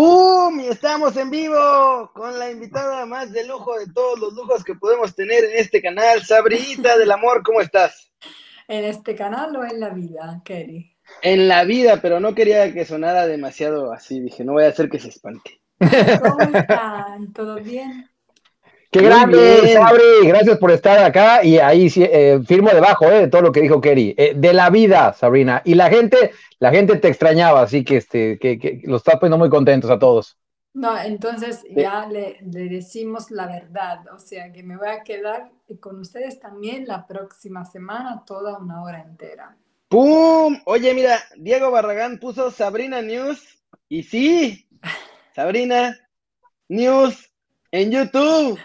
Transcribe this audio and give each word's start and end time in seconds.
¡Boom! 0.00 0.60
Y 0.60 0.68
estamos 0.68 1.14
en 1.18 1.28
vivo 1.28 2.10
con 2.14 2.38
la 2.38 2.50
invitada 2.50 3.04
más 3.04 3.30
de 3.32 3.46
lujo 3.46 3.78
de 3.78 3.86
todos 3.92 4.18
los 4.18 4.32
lujos 4.32 4.64
que 4.64 4.74
podemos 4.74 5.14
tener 5.14 5.44
en 5.44 5.58
este 5.58 5.82
canal. 5.82 6.22
Sabrita 6.22 6.96
del 6.96 7.10
Amor, 7.10 7.42
¿cómo 7.42 7.60
estás? 7.60 8.10
¿En 8.66 8.86
este 8.86 9.14
canal 9.14 9.54
o 9.56 9.62
en 9.62 9.78
la 9.78 9.90
vida, 9.90 10.40
Kelly? 10.42 10.96
En 11.20 11.48
la 11.48 11.64
vida, 11.64 12.00
pero 12.00 12.18
no 12.18 12.34
quería 12.34 12.72
que 12.72 12.86
sonara 12.86 13.26
demasiado 13.26 13.92
así. 13.92 14.20
Dije, 14.20 14.42
no 14.42 14.52
voy 14.52 14.64
a 14.64 14.68
hacer 14.68 14.88
que 14.88 14.98
se 14.98 15.10
espante. 15.10 15.60
¿Cómo 15.78 16.40
están? 16.40 17.34
¿Todo 17.34 17.56
bien? 17.56 18.09
Qué 18.90 19.02
grande, 19.02 19.72
Sabri. 19.74 20.26
Gracias 20.26 20.58
por 20.58 20.72
estar 20.72 20.98
acá. 20.98 21.44
Y 21.44 21.58
ahí 21.58 21.88
eh, 21.96 22.40
firmo 22.44 22.70
debajo 22.70 23.04
eh, 23.04 23.20
de 23.20 23.28
todo 23.28 23.42
lo 23.42 23.52
que 23.52 23.60
dijo 23.60 23.80
Kerry. 23.80 24.14
Eh, 24.18 24.32
de 24.34 24.52
la 24.52 24.68
vida, 24.68 25.12
Sabrina. 25.12 25.62
Y 25.64 25.74
la 25.74 25.88
gente, 25.88 26.32
la 26.58 26.72
gente 26.72 26.96
te 26.96 27.06
extrañaba, 27.06 27.62
así 27.62 27.84
que, 27.84 27.98
este, 27.98 28.38
que, 28.40 28.58
que 28.58 28.80
los 28.84 29.02
está 29.02 29.20
poniendo 29.20 29.38
muy 29.38 29.48
contentos 29.48 29.90
a 29.90 29.98
todos. 29.98 30.36
No, 30.72 31.00
entonces 31.00 31.62
ya 31.70 32.06
le, 32.06 32.38
le, 32.42 32.68
decimos 32.68 33.30
la 33.30 33.46
verdad. 33.46 34.00
O 34.12 34.18
sea 34.18 34.52
que 34.52 34.64
me 34.64 34.76
voy 34.76 34.88
a 34.88 35.04
quedar 35.04 35.50
con 35.78 36.00
ustedes 36.00 36.40
también 36.40 36.86
la 36.86 37.06
próxima 37.06 37.64
semana, 37.64 38.24
toda 38.26 38.58
una 38.58 38.82
hora 38.82 39.02
entera. 39.02 39.56
¡Pum! 39.88 40.60
Oye, 40.66 40.94
mira, 40.94 41.16
Diego 41.36 41.70
Barragán 41.70 42.18
puso 42.18 42.50
Sabrina 42.50 43.02
News. 43.02 43.62
Y 43.88 44.02
sí, 44.02 44.68
Sabrina 45.34 45.96
News 46.68 47.30
en 47.70 47.92
YouTube. 47.92 48.58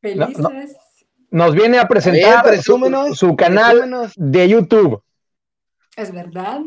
Felices. 0.00 0.76
nos 1.30 1.54
viene 1.54 1.78
a 1.78 1.86
presentar 1.86 2.44
su, 2.62 3.36
canal 3.36 4.10
de 4.16 4.48
YouTube. 4.48 5.02
Es 5.96 6.12
verdad. 6.12 6.60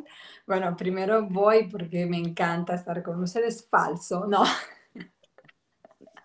Bueno, 0.46 0.76
primero 0.76 1.24
voy 1.28 1.68
porque 1.70 2.06
me 2.06 2.18
encanta 2.18 2.76
estar 2.76 3.02
con 3.02 3.24
ustedes. 3.24 3.68
Falso, 3.70 4.26
¿no? 4.28 4.44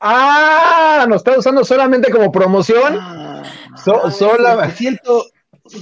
Ah, 0.01 1.07
nos 1.09 1.19
está 1.19 1.37
usando 1.39 1.65
solamente 1.65 2.11
como 2.11 2.31
promoción. 2.31 2.97
Ah, 3.01 3.43
me 4.63 4.71
siento. 4.71 5.25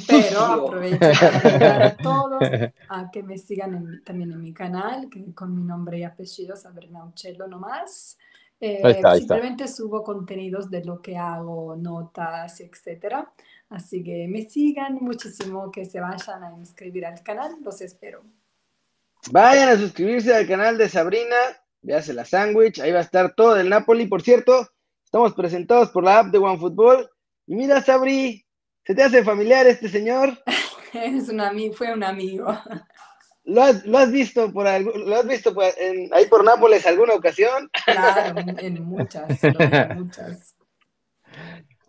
Pero 0.08 0.40
aprovecho 0.40 0.98
para 0.98 1.48
invitar 1.48 1.82
a 1.82 1.96
todos 1.96 2.42
a 2.88 3.10
que 3.10 3.22
me 3.22 3.38
sigan 3.38 4.02
también 4.04 4.32
en 4.32 4.42
mi 4.42 4.52
canal, 4.52 5.08
que 5.10 5.32
con 5.34 5.54
mi 5.54 5.62
nombre 5.62 5.98
y 5.98 6.04
apellido, 6.04 6.56
Sabrina 6.56 7.04
Uccello 7.04 7.46
nomás. 7.46 8.18
Eh, 8.58 9.02
simplemente 9.16 9.68
subo 9.68 10.02
contenidos 10.02 10.70
de 10.70 10.84
lo 10.84 11.02
que 11.02 11.16
hago, 11.16 11.76
notas, 11.76 12.60
etcétera. 12.60 13.30
Así 13.68 14.02
que 14.02 14.26
me 14.28 14.48
sigan 14.48 14.94
muchísimo, 14.94 15.70
que 15.70 15.84
se 15.84 16.00
vayan 16.00 16.42
a 16.42 16.56
inscribir 16.56 17.04
al 17.04 17.22
canal, 17.22 17.56
los 17.62 17.80
espero. 17.80 18.22
Vayan 19.30 19.68
a 19.70 19.76
suscribirse 19.76 20.34
al 20.34 20.46
canal 20.46 20.78
de 20.78 20.88
Sabrina, 20.88 21.36
hace 21.94 22.14
la 22.14 22.24
sándwich, 22.24 22.80
ahí 22.80 22.92
va 22.92 22.98
a 22.98 23.02
estar 23.02 23.34
todo 23.34 23.54
del 23.54 23.68
Napoli. 23.68 24.06
Por 24.06 24.22
cierto, 24.22 24.68
estamos 25.04 25.34
presentados 25.34 25.90
por 25.90 26.04
la 26.04 26.20
app 26.20 26.26
de 26.28 26.38
OneFootball. 26.38 27.10
Y 27.46 27.54
mira, 27.54 27.82
Sabri, 27.82 28.46
¿se 28.84 28.94
te 28.94 29.02
hace 29.02 29.24
familiar 29.24 29.66
este 29.66 29.88
señor? 29.88 30.38
es 30.92 31.28
un 31.28 31.40
amigo, 31.40 31.74
fue 31.74 31.92
un 31.92 32.04
amigo. 32.04 32.46
¿Lo 33.46 33.62
has, 33.62 34.10
visto 34.10 34.52
por 34.52 34.66
lo 34.66 35.16
has 35.16 35.26
visto 35.26 35.54
ahí 36.12 36.26
por 36.26 36.44
Nápoles 36.44 36.84
alguna 36.84 37.14
ocasión? 37.14 37.70
Claro, 37.84 38.40
en 38.58 38.84
muchas, 38.84 39.24
muchas. 39.96 40.56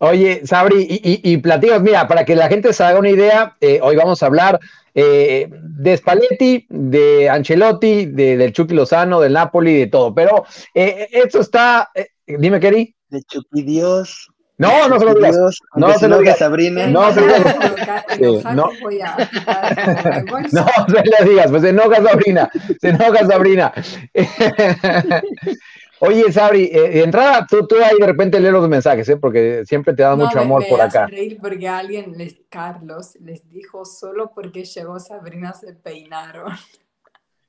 Oye, 0.00 0.46
Sabri, 0.46 0.86
y, 0.88 1.32
y, 1.32 1.42
mira, 1.80 2.06
para 2.06 2.24
que 2.24 2.36
la 2.36 2.48
gente 2.48 2.72
se 2.72 2.84
haga 2.84 3.00
una 3.00 3.10
idea, 3.10 3.56
eh, 3.60 3.80
hoy 3.82 3.96
vamos 3.96 4.22
a 4.22 4.26
hablar 4.26 4.60
eh, 4.94 5.48
de 5.50 5.96
Spalletti, 5.96 6.66
de 6.70 7.28
Ancelotti, 7.28 8.06
de, 8.06 8.36
del 8.36 8.52
Chucky 8.52 8.74
Lozano, 8.74 9.18
del 9.20 9.32
Napoli, 9.32 9.74
de 9.76 9.86
todo. 9.88 10.14
Pero 10.14 10.44
eh, 10.72 11.08
esto 11.10 11.40
está, 11.40 11.90
dime, 12.24 12.60
Kerry. 12.60 12.94
De 13.08 13.22
Chucky 13.22 13.62
Dios. 13.62 14.30
No, 14.58 14.88
no 14.88 14.98
se 14.98 15.04
lo 15.04 15.14
digas. 15.14 15.36
No 15.74 15.92
se 15.94 16.08
lo 16.08 16.18
digas, 16.18 16.38
Sabrina. 16.38 16.88
No 16.88 17.12
se 17.12 17.20
lo 17.20 17.26
digas. 17.26 17.56
No 18.54 18.70
se 20.88 21.04
lo 21.04 21.30
digas, 21.30 21.50
pues 21.50 21.62
se 21.62 21.68
enoja 21.68 22.02
Sabrina. 22.02 22.50
Se 22.80 22.88
enoja 22.88 23.26
Sabrina. 23.26 23.72
Oye, 26.00 26.30
Sabri, 26.32 26.70
eh, 26.72 26.90
de 26.90 27.02
entrada, 27.02 27.44
tú, 27.48 27.66
tú 27.66 27.74
ahí 27.82 27.98
de 27.98 28.06
repente 28.06 28.38
lees 28.38 28.52
los 28.52 28.68
mensajes, 28.68 29.08
¿eh? 29.08 29.16
porque 29.16 29.64
siempre 29.66 29.94
te 29.94 30.04
da 30.04 30.14
mucho 30.14 30.38
amor 30.38 30.64
por 30.68 30.80
acá. 30.80 31.08
reír 31.08 31.38
porque 31.40 31.66
alguien, 31.68 32.16
les, 32.16 32.36
Carlos, 32.48 33.16
les 33.20 33.48
dijo 33.48 33.84
solo 33.84 34.30
porque 34.32 34.64
llegó 34.64 35.00
Sabrina 35.00 35.52
se 35.54 35.72
peinaron. 35.72 36.52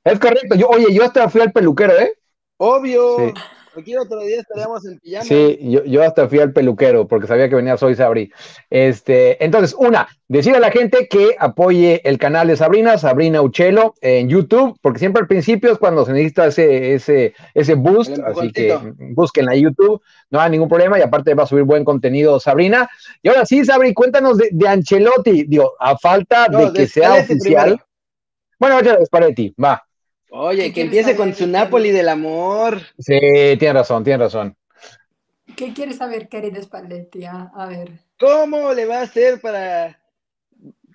Es 0.02 0.18
correcto. 0.18 0.56
Yo, 0.56 0.68
oye, 0.68 0.92
yo 0.92 1.04
hasta 1.04 1.28
fui 1.28 1.40
al 1.40 1.52
peluquero, 1.52 1.92
¿eh? 1.96 2.12
Obvio. 2.56 3.18
Sí. 3.18 3.34
Aquí 3.76 3.96
otro 3.96 4.20
día 4.20 4.40
estaríamos 4.40 4.84
en 4.84 4.98
pijama. 4.98 5.24
Sí, 5.24 5.58
yo, 5.62 5.84
yo, 5.84 6.02
hasta 6.02 6.28
fui 6.28 6.40
al 6.40 6.52
peluquero 6.52 7.06
porque 7.06 7.26
sabía 7.26 7.48
que 7.48 7.54
venía 7.54 7.76
hoy 7.80 7.94
Sabri. 7.94 8.32
Este, 8.68 9.42
entonces, 9.44 9.76
una, 9.78 10.08
decir 10.28 10.54
a 10.54 10.60
la 10.60 10.70
gente 10.70 11.06
que 11.08 11.36
apoye 11.38 12.00
el 12.08 12.18
canal 12.18 12.48
de 12.48 12.56
Sabrina, 12.56 12.98
Sabrina 12.98 13.42
Uchelo, 13.42 13.94
en 14.00 14.28
YouTube, 14.28 14.76
porque 14.82 14.98
siempre 14.98 15.20
al 15.20 15.28
principio 15.28 15.70
es 15.70 15.78
cuando 15.78 16.04
se 16.04 16.12
necesita 16.12 16.46
ese, 16.46 16.94
ese, 16.94 17.34
ese 17.54 17.74
boost, 17.74 18.18
así 18.18 18.52
que 18.52 18.76
búsquenla 19.14 19.54
en 19.54 19.62
YouTube, 19.62 20.02
no 20.30 20.40
hay 20.40 20.50
ningún 20.50 20.68
problema 20.68 20.98
y 20.98 21.02
aparte 21.02 21.34
va 21.34 21.44
a 21.44 21.46
subir 21.46 21.64
buen 21.64 21.84
contenido 21.84 22.40
Sabrina. 22.40 22.88
Y 23.22 23.28
ahora 23.28 23.46
sí, 23.46 23.64
Sabri, 23.64 23.94
cuéntanos 23.94 24.38
de, 24.38 24.48
de 24.50 24.68
Ancelotti, 24.68 25.44
digo, 25.44 25.74
a 25.78 25.96
falta 25.96 26.48
de 26.48 26.72
que 26.72 26.86
sea 26.88 27.14
oficial. 27.14 27.80
Bueno, 28.58 28.80
ya 28.82 28.98
Sparetti, 29.04 29.54
va. 29.62 29.82
Oye, 30.30 30.72
que 30.72 30.82
empiece 30.82 31.16
con 31.16 31.34
su 31.34 31.46
Napoli 31.46 31.90
del 31.90 32.08
amor. 32.08 32.80
Sí, 32.98 33.18
tiene 33.58 33.72
razón, 33.72 34.04
tiene 34.04 34.24
razón. 34.24 34.56
¿Qué 35.56 35.72
quieres 35.72 35.96
saber, 35.96 36.28
querida 36.28 36.62
Spalletti? 36.62 37.24
Ah, 37.24 37.50
a 37.54 37.66
ver. 37.66 37.90
¿Cómo 38.18 38.72
le 38.72 38.86
va 38.86 39.00
a 39.00 39.02
hacer 39.02 39.40
para 39.40 40.00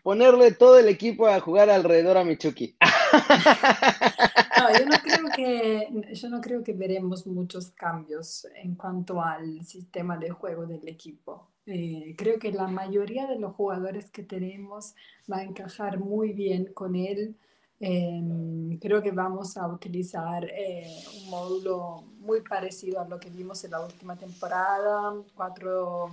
ponerle 0.03 0.51
todo 0.51 0.79
el 0.79 0.88
equipo 0.88 1.28
a 1.28 1.40
jugar 1.40 1.69
alrededor 1.69 2.18
a 2.18 2.23
Michuki? 2.23 2.75
No, 4.57 4.72
yo 4.72 4.85
no 4.85 4.97
creo 5.03 5.29
que, 5.35 6.13
yo 6.13 6.29
no 6.29 6.41
creo 6.41 6.63
que 6.63 6.73
veremos 6.73 7.28
muchos 7.28 7.72
cambios 7.72 8.47
en 8.56 8.75
cuanto 8.75 9.22
al 9.22 9.63
sistema 9.66 10.17
de 10.17 10.29
juego 10.29 10.66
del 10.66 10.88
equipo. 10.88 11.50
Eh, 11.66 12.16
creo 12.17 12.40
que 12.40 12.52
la 12.52 12.67
mayoría 12.67 13.28
de 13.28 13.38
los 13.38 13.53
jugadores 13.53 14.09
que 14.09 14.23
tenemos 14.23 14.96
va 15.31 15.38
a 15.38 15.44
encajar 15.44 16.00
muy 16.00 16.31
bien 16.34 16.72
con 16.73 16.96
él. 16.96 17.35
Em, 17.80 18.78
creo 18.80 19.02
que 19.02 19.12
vamos 19.12 19.58
a 19.58 19.68
utilizar 19.68 20.46
eh, 20.46 20.88
un 21.22 21.30
módulo 21.30 22.03
muy 22.19 22.41
parecido 22.41 23.02
a 23.02 23.08
lo 23.08 23.19
que 23.19 23.30
vimos 23.30 23.63
en 23.66 23.72
la 23.72 23.81
última 23.81 24.16
temporada, 24.16 25.13
4 25.36 26.09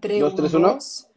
3 0.00 0.22
1 0.22 0.60
2 0.60 1.08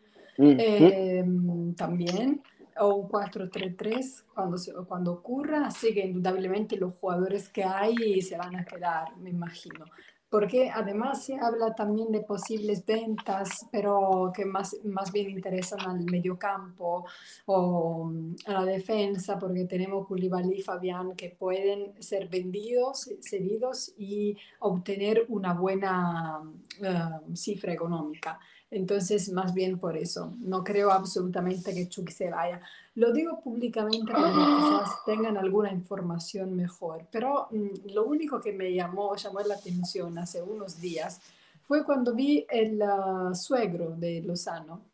también 1.76 2.42
o 2.80 2.96
un 2.96 3.10
4-3-3 3.10 4.24
cuando, 4.34 4.58
cuando 4.88 5.12
ocurra, 5.14 5.68
así 5.68 5.94
que 5.94 6.06
indudablemente 6.06 6.78
los 6.78 6.96
jugadores 6.98 7.50
que 7.50 7.64
hay 7.64 8.22
se 8.22 8.38
van 8.38 8.56
a 8.56 8.66
quedar, 8.66 9.18
me 9.18 9.30
imagino 9.30 9.86
porque 10.30 10.70
además 10.70 11.24
se 11.24 11.40
habla 11.40 11.74
también 11.74 12.12
de 12.12 12.22
posibles 12.22 12.86
ventas, 12.86 13.66
pero 13.72 14.32
que 14.36 14.46
más, 14.46 14.78
más 14.84 15.12
bien 15.12 15.30
interesan 15.30 15.82
al 15.82 16.04
mediocampo 16.06 17.06
o 17.46 18.06
mm, 18.06 18.36
a 18.46 18.54
la 18.54 18.66
defensa, 18.66 19.40
porque 19.40 19.66
tenemos 19.66 20.08
Koulibaly 20.08 20.60
y 20.60 20.62
Fabián 20.62 21.16
que 21.16 21.30
pueden 21.30 21.94
ser 22.02 22.28
vendidos, 22.30 23.10
cedidos 23.22 23.94
y 23.98 24.38
obtener 24.60 25.26
una 25.30 25.54
buena 25.54 26.40
uh, 26.42 27.36
cifra 27.36 27.74
económica. 27.74 28.40
Entonces, 28.72 29.32
más 29.32 29.54
bien 29.54 29.80
por 29.80 29.98
eso, 29.98 30.36
no 30.40 30.64
creo 30.64 30.92
absolutamente 30.92 31.74
que 31.74 31.90
Chuck 31.90 32.10
se 32.10 32.30
vaya. 32.30 32.62
Lo 32.96 33.14
digo 33.14 33.40
públicamente 33.42 34.12
para 34.12 34.30
que 34.30 34.36
quizás 34.60 35.06
tengan 35.06 35.38
alguna 35.38 35.72
información 35.72 36.56
mejor, 36.56 37.08
pero 37.12 37.48
mm, 37.52 37.92
lo 37.94 38.06
único 38.06 38.40
que 38.40 38.52
me 38.54 38.74
llamó, 38.74 39.16
llamó 39.16 39.40
la 39.42 39.56
atención 39.56 40.18
hace 40.18 40.42
unos 40.42 40.80
días 40.80 41.22
fue 41.64 41.86
cuando 41.86 42.16
vi 42.16 42.46
el 42.50 42.82
uh, 42.82 43.36
suegro 43.36 43.92
de 43.92 44.22
Lozano 44.22 44.89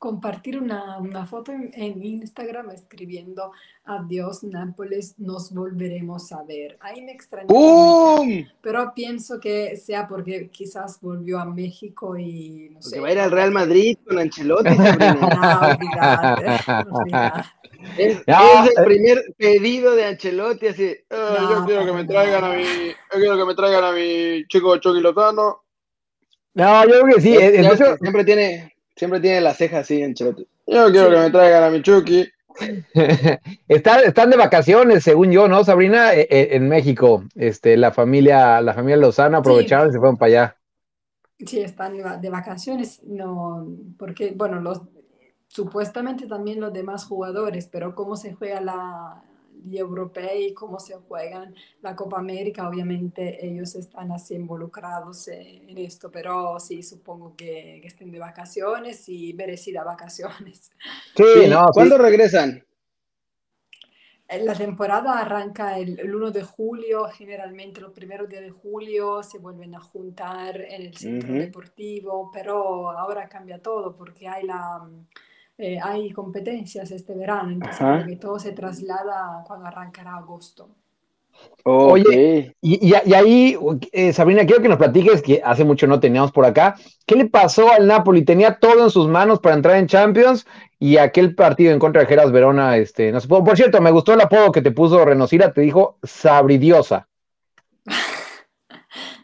compartir 0.00 0.58
una, 0.58 0.98
una 0.98 1.26
foto 1.26 1.52
en, 1.52 2.02
Instagram 2.02 2.70
escribiendo 2.70 3.52
adiós 3.84 4.42
Nápoles, 4.42 5.14
nos 5.18 5.52
volveremos 5.52 6.32
a 6.32 6.42
ver. 6.42 6.78
Ahí 6.80 7.02
me 7.02 7.12
extrañó. 7.12 7.46
Pero 8.62 8.94
pienso 8.94 9.38
que 9.38 9.76
sea 9.76 10.08
porque 10.08 10.48
quizás 10.48 10.98
volvió 11.02 11.38
a 11.38 11.44
México 11.44 12.16
y 12.16 12.70
no 12.70 12.80
sé. 12.80 12.98
va 12.98 13.08
a 13.08 13.12
ir 13.12 13.18
al 13.20 13.30
Real 13.30 13.50
Madrid 13.50 13.98
con 14.08 14.18
Ancelotti. 14.18 14.70
no, 14.78 15.60
Es, 17.98 18.22
el 18.26 18.84
primer 18.86 19.34
pedido 19.36 19.94
de 19.94 20.06
Ancelotti, 20.06 20.68
así, 20.68 20.96
ah, 21.10 21.46
yo 21.50 21.66
quiero 21.66 21.84
que 21.84 21.92
me 21.92 22.04
traigan 22.06 22.42
a 22.42 22.54
mi, 22.54 22.64
yo 22.64 23.18
quiero 23.18 23.36
que 23.36 23.44
me 23.44 23.54
traigan 23.54 23.84
a 23.84 23.92
mi 23.92 24.46
chico 24.48 24.78
Chucky 24.78 25.00
Lozano. 25.00 25.62
No, 26.54 26.84
yo 26.84 27.02
creo 27.02 27.16
que 27.16 27.20
sí. 27.20 27.36
siempre 28.00 28.24
tiene, 28.24 28.72
Siempre 29.00 29.20
tiene 29.20 29.40
la 29.40 29.54
ceja 29.54 29.78
así 29.78 30.02
en 30.02 30.14
Yo 30.14 30.34
quiero 30.66 31.08
que 31.08 31.16
me 31.16 31.30
traigan 31.30 31.64
a 31.64 31.70
mi 31.70 31.80
Chucky. 31.80 32.28
están 33.66 34.28
de 34.28 34.36
vacaciones, 34.36 35.04
según 35.04 35.32
yo, 35.32 35.48
¿no, 35.48 35.64
Sabrina? 35.64 36.12
E, 36.12 36.28
e, 36.30 36.54
en 36.54 36.68
México, 36.68 37.24
este, 37.34 37.78
la 37.78 37.92
familia, 37.92 38.60
la 38.60 38.74
familia 38.74 38.98
Lozano 38.98 39.38
aprovecharon 39.38 39.88
y 39.88 39.92
se 39.92 39.98
fueron 39.98 40.18
para 40.18 40.28
allá. 40.28 40.56
Sí, 41.38 41.60
están 41.60 42.20
de 42.20 42.28
vacaciones, 42.28 43.02
no, 43.04 43.66
porque, 43.98 44.34
bueno, 44.36 44.60
los, 44.60 44.82
supuestamente 45.48 46.26
también 46.26 46.60
los 46.60 46.70
demás 46.70 47.06
jugadores, 47.06 47.68
pero 47.72 47.94
cómo 47.94 48.16
se 48.16 48.34
juega 48.34 48.60
la, 48.60 49.22
Europea 49.72 50.34
y 50.36 50.54
cómo 50.54 50.78
se 50.78 50.94
juegan 50.94 51.54
la 51.82 51.96
Copa 51.96 52.18
América, 52.18 52.68
obviamente 52.68 53.44
ellos 53.44 53.74
están 53.74 54.12
así 54.12 54.34
involucrados 54.34 55.28
en 55.28 55.76
esto, 55.78 56.10
pero 56.10 56.58
sí, 56.58 56.82
supongo 56.82 57.34
que, 57.36 57.80
estén 57.84 58.10
de 58.10 58.18
vacaciones 58.18 59.08
y 59.08 59.32
merecidas 59.34 59.84
vacaciones. 59.84 60.70
Sí, 61.16 61.48
no, 61.48 61.68
¿cuándo 61.72 61.98
regresan? 61.98 62.64
Eh, 64.30 64.44
la 64.44 64.54
temporada 64.54 65.18
arranca 65.18 65.76
el, 65.76 66.14
1 66.14 66.30
de 66.30 66.44
julio, 66.44 67.06
generalmente 67.06 67.80
los 67.80 67.92
primeros 67.92 68.28
días 68.28 68.42
de 68.42 68.50
julio 68.50 69.24
se 69.24 69.38
vuelven 69.38 69.74
a 69.74 69.80
juntar 69.80 70.60
en 70.60 70.82
el 70.82 70.96
centro 70.96 71.34
deportivo, 71.34 72.30
pero 72.32 72.90
ahora 72.90 73.28
cambia 73.28 73.60
todo 73.60 73.96
porque 73.96 74.28
hay 74.28 74.44
la 74.44 74.88
eh, 75.60 75.78
hay 75.82 76.10
competencias 76.10 76.90
este 76.90 77.14
verano, 77.14 77.50
entonces 77.50 78.06
que 78.06 78.16
todo 78.16 78.38
se 78.38 78.52
traslada 78.52 79.44
cuando 79.46 79.66
arrancará 79.66 80.16
agosto. 80.16 80.70
Oye, 81.64 82.56
y, 82.62 82.94
ahí, 82.94 83.58
eh, 83.92 84.12
Sabrina, 84.14 84.46
quiero 84.46 84.62
que 84.62 84.68
nos 84.68 84.78
platiques, 84.78 85.20
que 85.20 85.42
hace 85.44 85.64
mucho 85.64 85.86
no 85.86 86.00
teníamos 86.00 86.32
por 86.32 86.46
acá, 86.46 86.76
¿qué 87.04 87.14
le 87.14 87.26
pasó 87.26 87.70
al 87.70 87.86
Napoli? 87.86 88.24
Tenía 88.24 88.54
todo 88.54 88.84
en 88.84 88.90
sus 88.90 89.06
manos 89.06 89.40
para 89.40 89.54
entrar 89.54 89.76
en 89.76 89.86
Champions 89.86 90.46
y 90.78 90.96
aquel 90.96 91.34
partido 91.34 91.72
en 91.72 91.78
contra 91.78 92.00
de 92.00 92.08
Geras 92.08 92.32
Verona, 92.32 92.78
este, 92.78 93.12
no 93.12 93.20
se 93.20 93.28
pudo. 93.28 93.44
Por 93.44 93.56
cierto, 93.56 93.80
me 93.82 93.90
gustó 93.90 94.14
el 94.14 94.22
apodo 94.22 94.52
que 94.52 94.62
te 94.62 94.70
puso 94.70 95.04
Renosira, 95.04 95.52
te 95.52 95.60
dijo 95.60 95.98
Sabridiosa. 96.02 97.06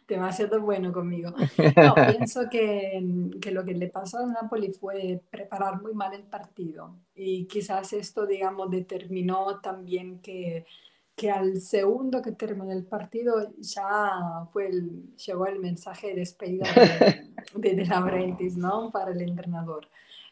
demasiado 0.08 0.61
bueno 0.61 0.93
conmigo. 0.93 1.32
No, 1.76 1.94
pienso 1.94 2.49
que, 2.50 3.03
que, 3.41 3.50
lo 3.50 3.64
que 3.64 3.75
le 3.75 3.88
pasó 3.88 4.19
al 4.19 4.32
Napoli 4.32 4.73
fue 4.73 5.23
preparar 5.31 5.82
muy 5.82 5.94
mal 5.94 6.14
el 6.14 6.25
partido 6.25 6.97
y 7.14 7.47
quizás 7.47 7.93
esto, 7.93 8.26
digamos, 8.26 8.70
determinó 8.70 9.61
también 9.61 10.20
que, 10.20 10.64
que 11.14 11.31
al 11.31 11.61
segundo 11.61 12.23
que 12.23 12.32
terminó 12.32 12.73
el 12.73 12.85
partido 12.85 13.53
ya 13.58 14.47
fue 14.53 14.69
el, 14.69 15.14
llegó 15.17 15.47
el 15.47 15.58
mensaje 15.58 16.09
de 16.09 16.17
despedida 16.17 16.67
de, 17.55 17.75
de, 17.75 17.85
de 17.85 18.50
¿no? 18.56 18.91
Para 18.91 19.12
el 19.12 19.23
entrenador. 19.23 19.88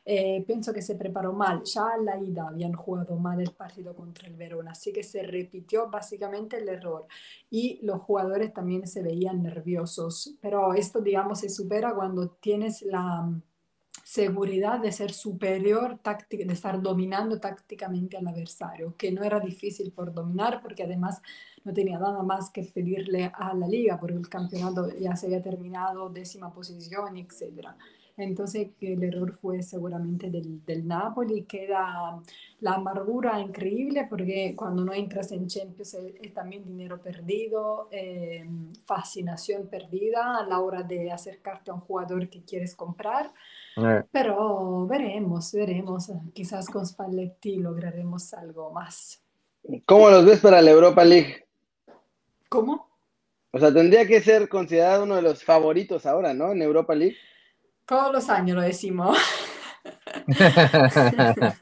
Eh, 0.06 0.44
pienso 0.46 0.72
que 0.72 0.82
se 0.82 0.96
preparó 0.96 1.32
mal. 1.32 1.62
Ya 1.64 1.96
la 2.02 2.18
ida 2.18 2.48
habían 2.48 2.74
jugado 2.74 3.16
mal 3.16 3.40
el 3.40 3.52
partido 3.52 3.94
contra 3.94 4.28
el 4.28 4.34
Verona, 4.34 4.72
así 4.72 4.92
que 4.92 5.02
se 5.02 5.22
repitió 5.22 5.88
básicamente 5.88 6.58
el 6.58 6.68
error. 6.68 7.06
Y 7.50 7.78
los 7.82 8.00
jugadores 8.02 8.52
también 8.52 8.86
se 8.86 9.02
veían 9.02 9.42
nerviosos. 9.42 10.34
Pero 10.40 10.74
esto, 10.74 11.00
digamos, 11.00 11.40
se 11.40 11.48
supera 11.48 11.94
cuando 11.94 12.28
tienes 12.28 12.82
la 12.82 13.22
mm, 13.22 13.42
seguridad 14.04 14.80
de 14.80 14.92
ser 14.92 15.12
superior, 15.12 15.98
de 16.28 16.52
estar 16.52 16.82
dominando 16.82 17.40
tácticamente 17.40 18.18
al 18.18 18.28
adversario, 18.28 18.94
que 18.96 19.10
no 19.10 19.22
era 19.24 19.40
difícil 19.40 19.92
por 19.92 20.12
dominar 20.12 20.60
porque 20.62 20.82
además 20.82 21.22
no 21.64 21.72
tenía 21.72 21.98
nada 21.98 22.22
más 22.22 22.50
que 22.50 22.62
pedirle 22.64 23.32
a 23.34 23.54
la 23.54 23.66
liga 23.66 23.98
porque 23.98 24.16
el 24.16 24.28
campeonato 24.28 24.90
ya 24.98 25.16
se 25.16 25.26
había 25.26 25.42
terminado, 25.42 26.10
décima 26.10 26.52
posición, 26.52 27.16
etcétera. 27.16 27.76
Entonces 28.16 28.68
el 28.80 29.02
error 29.02 29.32
fue 29.32 29.62
seguramente 29.62 30.30
del, 30.30 30.64
del, 30.64 30.86
Napoli. 30.86 31.42
Queda 31.42 32.20
la 32.60 32.72
amargura 32.74 33.40
increíble 33.40 34.06
porque 34.08 34.54
cuando 34.56 34.84
no 34.84 34.94
entras 34.94 35.32
en 35.32 35.48
Champions 35.48 35.94
es, 35.94 36.32
también 36.32 36.64
dinero 36.64 37.00
perdido, 37.00 37.88
eh, 37.90 38.46
fascinación 38.84 39.66
perdida 39.66 40.38
a 40.38 40.46
la 40.46 40.60
hora 40.60 40.84
de 40.84 41.10
acercarte 41.10 41.72
a 41.72 41.74
un 41.74 41.80
jugador 41.80 42.28
que 42.28 42.42
quieres 42.42 42.76
comprar. 42.76 43.32
Eh. 43.76 44.04
Pero 44.12 44.86
veremos, 44.86 45.52
veremos. 45.52 46.12
Quizás 46.32 46.68
con 46.68 46.86
Spalletti 46.86 47.56
lograremos 47.56 48.32
algo 48.34 48.70
más. 48.70 49.20
¿Cómo 49.86 50.08
los 50.10 50.24
ves 50.24 50.40
para 50.40 50.62
la 50.62 50.70
Europa 50.70 51.04
League? 51.04 51.44
¿Cómo? 52.48 52.86
O 53.50 53.58
sea, 53.58 53.72
tendría 53.72 54.06
que 54.06 54.20
ser 54.20 54.48
considerado 54.48 55.04
uno 55.04 55.16
de 55.16 55.22
los 55.22 55.42
favoritos 55.42 56.06
ahora, 56.06 56.34
¿no? 56.34 56.52
En 56.52 56.62
Europa 56.62 56.94
League. 56.94 57.16
Todos 57.86 58.12
los 58.12 58.28
años 58.30 58.56
lo 58.56 58.62
decimos. 58.62 59.18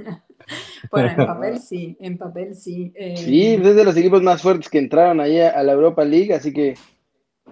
bueno, 0.91 1.09
en 1.09 1.17
papel 1.17 1.59
sí, 1.59 1.97
en 2.01 2.19
papel 2.19 2.55
sí. 2.55 2.93
Eh, 2.95 3.17
sí, 3.17 3.55
es 3.55 3.75
de 3.75 3.85
los 3.85 3.97
equipos 3.97 4.23
más 4.23 4.41
fuertes 4.43 4.69
que 4.69 4.79
entraron 4.79 5.21
ahí 5.21 5.41
a 5.41 5.63
la 5.63 5.73
Europa 5.73 6.05
League, 6.05 6.33
así 6.33 6.53
que 6.53 6.77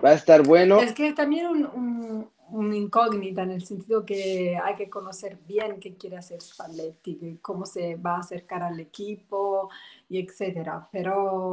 va 0.04 0.10
a 0.10 0.14
estar 0.14 0.46
bueno. 0.46 0.80
Es 0.80 0.92
que 0.92 1.12
también 1.12 1.46
un, 1.46 2.28
un 2.52 2.74
incógnita 2.74 3.42
en 3.42 3.52
el 3.52 3.64
sentido 3.64 4.04
que 4.04 4.58
hay 4.62 4.74
que 4.74 4.88
conocer 4.88 5.38
bien 5.46 5.78
qué 5.80 5.94
quiere 5.94 6.16
hacer 6.16 6.40
Spalletti, 6.40 7.38
cómo 7.40 7.66
se 7.66 7.96
va 7.96 8.16
a 8.16 8.20
acercar 8.20 8.62
al 8.62 8.80
equipo 8.80 9.70
y 10.10 10.18
etcétera. 10.18 10.88
Pero 10.90 11.52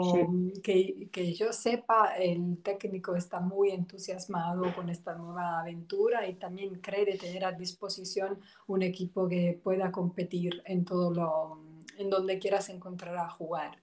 que, 0.64 1.10
que, 1.12 1.34
yo 1.34 1.54
sepa, 1.54 2.16
el 2.18 2.58
técnico 2.64 3.16
está 3.16 3.40
muy 3.40 3.70
entusiasmado 3.70 4.74
con 4.76 4.90
esta 4.90 5.14
nueva 5.14 5.60
aventura 5.60 6.28
y 6.28 6.34
también 6.34 6.82
cree 6.82 7.18
tener 7.20 7.46
a 7.46 7.52
disposición 7.52 8.40
un 8.66 8.82
equipo 8.82 9.28
que 9.28 9.60
pueda 9.64 9.92
competir 9.92 10.64
en 10.66 10.86
todo 10.86 11.14
lo, 11.14 11.62
en 12.00 12.10
donde 12.10 12.40
quieras 12.40 12.70
encontrar 12.70 13.16
a 13.18 13.30
jugar. 13.30 13.78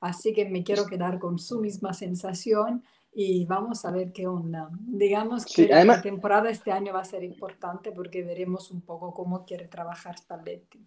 Así 0.00 0.34
que 0.34 0.44
me 0.44 0.62
quiero 0.64 0.84
quedar 0.84 1.18
con 1.18 1.38
su 1.38 1.58
misma 1.58 1.94
sensación 1.94 2.84
y 3.14 3.46
vamos 3.46 3.86
a 3.86 3.90
ver 3.90 4.12
qué 4.12 4.26
onda. 4.26 4.68
Digamos 4.80 5.46
que 5.46 5.66
la 5.66 6.02
temporada 6.02 6.50
este 6.50 6.72
año 6.72 6.92
va 6.92 7.00
a 7.00 7.04
ser 7.06 7.24
importante 7.24 7.90
porque 7.90 8.22
veremos 8.22 8.70
un 8.70 8.82
poco 8.82 9.14
cómo 9.14 9.46
quiere 9.46 9.66
trabajar 9.66 10.18
Spalletti. 10.18 10.86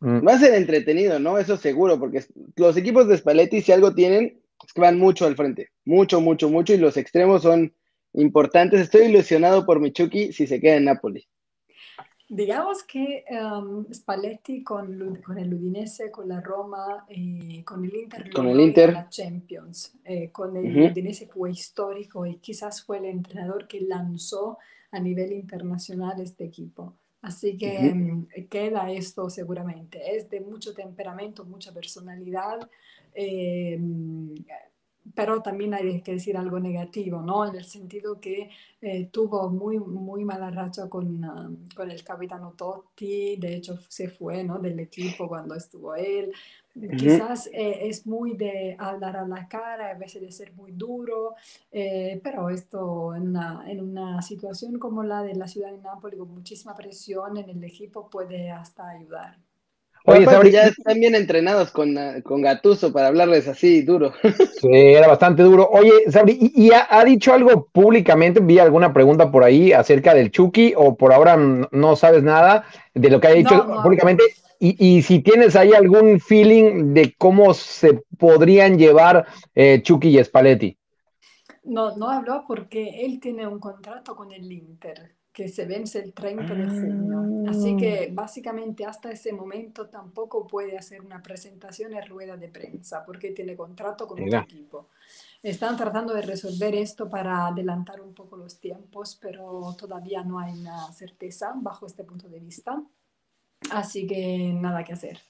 Mm. 0.00 0.26
Va 0.26 0.34
a 0.34 0.38
ser 0.38 0.54
entretenido, 0.54 1.18
¿no? 1.18 1.38
Eso 1.38 1.56
seguro, 1.56 1.98
porque 1.98 2.24
los 2.56 2.76
equipos 2.76 3.08
de 3.08 3.16
Spalletti, 3.16 3.62
si 3.62 3.72
algo 3.72 3.94
tienen, 3.94 4.40
es 4.64 4.72
que 4.72 4.80
van 4.80 4.98
mucho 4.98 5.26
al 5.26 5.36
frente. 5.36 5.70
Mucho, 5.84 6.20
mucho, 6.20 6.48
mucho. 6.48 6.74
Y 6.74 6.78
los 6.78 6.96
extremos 6.96 7.42
son 7.42 7.74
importantes. 8.12 8.80
Estoy 8.80 9.06
ilusionado 9.06 9.64
por 9.64 9.80
Michuki 9.80 10.32
si 10.32 10.46
se 10.46 10.60
queda 10.60 10.76
en 10.76 10.84
Nápoles. 10.84 11.28
Digamos 12.28 12.82
que 12.82 13.24
um, 13.30 13.86
Spalletti 13.92 14.64
con, 14.64 15.22
con, 15.24 15.38
el 15.38 15.54
Udinese, 15.54 16.10
con 16.10 16.28
la 16.28 16.40
Roma, 16.40 17.06
eh, 17.08 17.62
con 17.64 17.84
el 17.84 17.94
Inter, 17.94 18.32
con 18.32 18.48
el 18.48 18.58
Inter. 18.58 18.92
la 18.92 19.08
Champions, 19.08 19.96
eh, 20.02 20.32
con 20.32 20.56
el 20.56 20.90
Udinese 20.90 21.28
fue 21.28 21.52
histórico 21.52 22.26
y 22.26 22.38
quizás 22.38 22.82
fue 22.82 22.98
el 22.98 23.04
entrenador 23.04 23.68
que 23.68 23.80
lanzó 23.80 24.58
a 24.90 24.98
nivel 24.98 25.32
internacional 25.32 26.20
este 26.20 26.44
equipo. 26.44 26.96
Así 27.26 27.56
que 27.56 27.92
mm, 27.92 28.28
queda 28.48 28.88
esto 28.92 29.28
seguramente. 29.28 30.16
Es 30.16 30.30
de 30.30 30.40
mucho 30.40 30.72
temperamento, 30.72 31.44
mucha 31.44 31.72
personalidad. 31.72 32.70
Eh, 33.12 33.76
pero 35.14 35.42
también 35.42 35.74
hay 35.74 36.00
que 36.02 36.12
decir 36.12 36.36
algo 36.36 36.58
negativo, 36.58 37.20
¿no? 37.22 37.46
En 37.46 37.56
el 37.56 37.64
sentido 37.64 38.20
que 38.20 38.50
eh, 38.80 39.06
tuvo 39.06 39.48
muy, 39.50 39.78
muy 39.78 40.24
mala 40.24 40.50
racha 40.50 40.88
con, 40.88 41.24
ah, 41.24 41.50
con 41.74 41.90
el 41.90 42.02
capitano 42.02 42.54
Totti, 42.56 43.36
de 43.36 43.56
hecho 43.56 43.78
se 43.88 44.08
fue, 44.08 44.42
¿no? 44.44 44.58
Del 44.58 44.78
equipo 44.80 45.28
cuando 45.28 45.54
estuvo 45.54 45.94
él. 45.94 46.32
Quizás 46.98 47.46
eh, 47.54 47.88
es 47.88 48.06
muy 48.06 48.36
de 48.36 48.76
hablar 48.78 49.16
a 49.16 49.26
la 49.26 49.48
cara, 49.48 49.90
a 49.90 49.94
veces 49.94 50.20
de 50.20 50.30
ser 50.30 50.52
muy 50.52 50.72
duro, 50.72 51.34
eh, 51.72 52.20
pero 52.22 52.50
esto 52.50 53.14
en 53.14 53.28
una, 53.28 53.64
en 53.66 53.80
una 53.80 54.20
situación 54.20 54.78
como 54.78 55.02
la 55.02 55.22
de 55.22 55.34
la 55.34 55.48
ciudad 55.48 55.70
de 55.70 55.78
Nápoles, 55.78 56.18
con 56.18 56.34
muchísima 56.34 56.74
presión 56.74 57.38
en 57.38 57.48
el 57.48 57.64
equipo, 57.64 58.10
puede 58.10 58.50
hasta 58.50 58.88
ayudar. 58.90 59.45
Oye, 60.06 60.52
ya 60.52 60.62
están 60.62 61.00
bien 61.00 61.16
entrenados 61.16 61.72
con, 61.72 61.96
con 62.22 62.40
Gatuso 62.40 62.92
para 62.92 63.08
hablarles 63.08 63.48
así 63.48 63.82
duro. 63.82 64.12
Sí, 64.60 64.68
era 64.72 65.06
bastante 65.06 65.42
duro. 65.42 65.68
Oye, 65.70 65.92
Sabri, 66.08 66.38
¿y, 66.40 66.70
ha, 66.72 67.04
dicho 67.04 67.34
algo 67.34 67.68
públicamente? 67.72 68.40
¿Vi 68.40 68.58
alguna 68.58 68.92
pregunta 68.92 69.30
por 69.30 69.44
ahí 69.44 69.72
acerca 69.72 70.14
del 70.14 70.30
Chucky 70.30 70.72
o 70.76 70.96
por 70.96 71.12
ahora 71.12 71.36
no 71.36 71.96
sabes 71.96 72.22
nada 72.22 72.64
de 72.94 73.10
lo 73.10 73.20
que 73.20 73.26
haya 73.26 73.36
dicho 73.36 73.66
públicamente? 73.82 74.24
Y, 74.58 75.02
si 75.02 75.18
tienes 75.18 75.54
ahí 75.54 75.74
algún 75.74 76.18
feeling 76.18 76.94
de 76.94 77.14
cómo 77.18 77.52
se 77.52 78.00
podrían 78.18 78.78
llevar 78.78 79.26
eh, 79.54 79.80
Chucky 79.82 80.18
y 80.18 80.24
Spalletti. 80.24 80.78
No, 81.66 81.96
no 81.96 82.08
habló 82.08 82.44
porque 82.46 83.04
él 83.04 83.20
tiene 83.20 83.46
un 83.46 83.58
contrato 83.58 84.14
con 84.16 84.32
el 84.32 84.50
Inter 84.50 85.16
que 85.36 85.48
se 85.48 85.66
vence 85.66 85.98
el 85.98 86.14
30 86.14 86.54
de 86.54 86.66
junio. 86.66 87.50
Así 87.50 87.76
que 87.76 88.08
ah. 88.08 88.12
básicamente 88.14 88.86
hasta 88.86 89.10
ese 89.10 89.34
momento 89.34 89.86
tampoco 89.86 90.46
puede 90.46 90.78
hacer 90.78 91.02
una 91.02 91.22
presentación 91.22 91.92
en 91.92 92.06
rueda 92.06 92.38
de 92.38 92.48
prensa 92.48 93.04
porque 93.04 93.32
tiene 93.32 93.54
contrato 93.54 94.06
con 94.06 94.24
otro 94.24 94.40
equipo. 94.40 94.88
Están 95.42 95.76
tratando 95.76 96.14
de 96.14 96.22
resolver 96.22 96.74
esto 96.74 97.10
para 97.10 97.48
adelantar 97.48 98.00
un 98.00 98.14
poco 98.14 98.38
los 98.38 98.58
tiempos, 98.58 99.18
pero 99.20 99.76
todavía 99.78 100.24
no 100.24 100.38
hay 100.38 100.58
una 100.58 100.90
certeza 100.92 101.52
bajo 101.54 101.84
este 101.84 102.04
punto 102.04 102.30
de 102.30 102.40
vista. 102.40 102.82
Así 103.70 104.06
que 104.06 104.52
nada 104.54 104.84
que 104.84 104.92
hacer. 104.92 105.20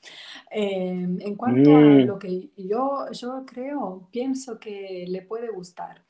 Em, 0.51 1.21
en 1.21 1.35
cuanto 1.37 1.77
a 1.77 1.81
lo 1.81 2.19
que 2.19 2.51
yo, 2.57 3.07
yo 3.13 3.45
creo, 3.47 4.09
pienso 4.11 4.59
que 4.59 5.05
le 5.09 5.23
puede 5.23 5.51
gustar. 5.51 6.05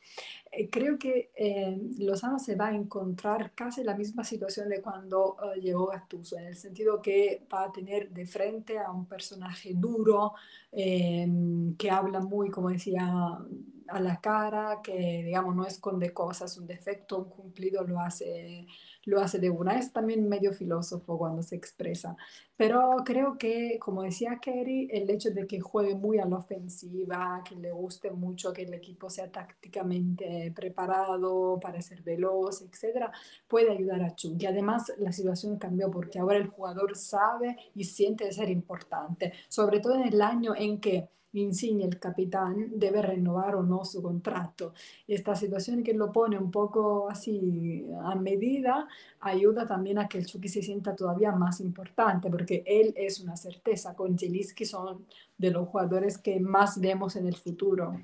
Eh, 0.51 0.71
creo 0.71 0.99
que 0.99 1.31
eh, 1.37 1.79
Lozano 1.99 2.39
se 2.39 2.55
va 2.55 2.69
a 2.69 2.75
encontrar 2.75 3.53
casi 3.55 3.85
la 3.85 3.95
misma 3.95 4.25
situación 4.25 4.69
de 4.69 4.81
cuando 4.81 5.37
eh, 5.43 5.61
llegó 5.61 5.87
Gattuso, 5.87 6.39
en 6.39 6.47
el 6.47 6.57
sentido 6.57 7.03
que 7.03 7.47
va 7.53 7.65
a 7.65 7.73
tener 7.73 8.11
de 8.11 8.27
frente 8.27 8.79
a 8.79 8.91
un 8.91 9.07
personaje 9.07 9.73
duro, 9.75 10.33
em, 10.73 11.77
que 11.77 11.91
habla 11.91 12.21
muy, 12.21 12.51
como 12.51 12.71
decía, 12.71 13.39
a 13.89 14.01
la 14.01 14.21
cara, 14.21 14.81
que 14.83 15.23
digamos 15.25 15.55
no 15.55 15.67
esconde 15.67 16.13
cosas, 16.13 16.57
un 16.59 16.67
defecto, 16.67 17.19
un 17.19 17.25
cumplido 17.25 17.85
lo 17.85 18.01
hace, 18.01 18.67
lo 19.05 19.21
hace 19.21 19.39
de 19.39 19.51
una. 19.51 19.79
Es 19.79 19.93
también 19.93 20.29
medio 20.29 20.53
filósofo 20.53 21.19
cuando 21.19 21.43
se 21.43 21.57
expresa. 21.57 22.17
Pero 22.57 22.97
creo 23.05 23.37
que, 23.37 23.79
como 23.79 24.03
decía 24.03 24.39
Kerry, 24.41 24.89
el 24.91 25.11
hecho 25.11 25.31
de 25.31 25.47
que 25.47 25.61
juegue 25.61 25.95
muy 25.95 26.19
a 26.19 26.25
la 26.25 26.37
ofensiva, 26.37 27.43
que 27.47 27.55
le 27.55 27.71
guste 27.71 28.11
mucho 28.11 28.53
que 28.53 28.63
el 28.63 28.75
equipo 28.75 29.11
sea 29.11 29.31
tácticamente 29.31 30.53
preparado 30.55 31.61
para 31.61 31.83
ser 31.83 32.03
veloz, 32.03 32.63
etcétera, 32.63 33.13
puede 33.47 33.71
ayudar 33.71 34.03
a 34.03 34.15
Chucky. 34.15 34.47
Además, 34.47 34.93
la 34.99 35.13
situación 35.13 35.59
cambió 35.59 35.91
porque 35.91 36.19
ahora 36.19 36.39
el 36.39 36.49
jugador 36.49 36.97
sabe 36.97 37.57
y 37.75 37.85
siente 37.85 38.33
ser 38.33 38.49
importante, 38.49 39.33
sobre 39.49 39.81
todo 39.81 39.95
en 39.97 40.09
el 40.09 40.23
año 40.23 40.55
en 40.57 40.81
que 40.81 41.09
Insigne, 41.39 41.85
el 41.85 41.99
capitán, 41.99 42.71
debe 42.75 43.03
renovar 43.03 43.57
o 43.57 43.63
no 43.63 43.85
su 43.85 44.03
contrato. 44.03 44.73
Esta 45.07 45.35
situación 45.35 45.83
que 45.83 45.95
lo 45.95 46.13
pone 46.13 46.39
un 46.39 46.51
poco 46.51 47.09
así 47.09 47.87
a 48.03 48.15
medida 48.15 48.89
ayuda 49.21 49.67
también 49.67 49.99
a 49.99 50.09
que 50.09 50.19
el 50.19 50.27
Chucky 50.27 50.49
se 50.49 50.63
sienta 50.63 50.95
todavía 50.97 51.33
más 51.33 51.61
importante, 51.61 52.31
porque 52.31 52.63
él 52.67 52.95
es 52.97 53.21
una 53.21 53.37
certeza. 53.37 53.95
Con 53.95 54.19
Zielinski 54.19 54.65
son 54.65 55.07
de 55.39 55.51
los 55.51 55.69
jugadores 55.69 56.19
que 56.19 56.41
más 56.41 56.81
vemos 56.81 57.17
en 57.17 57.27
el 57.27 57.37
futuro. 57.37 58.01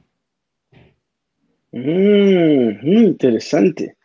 mm, 1.73 2.69
mm, 2.83 3.05
interesante. 3.05 3.97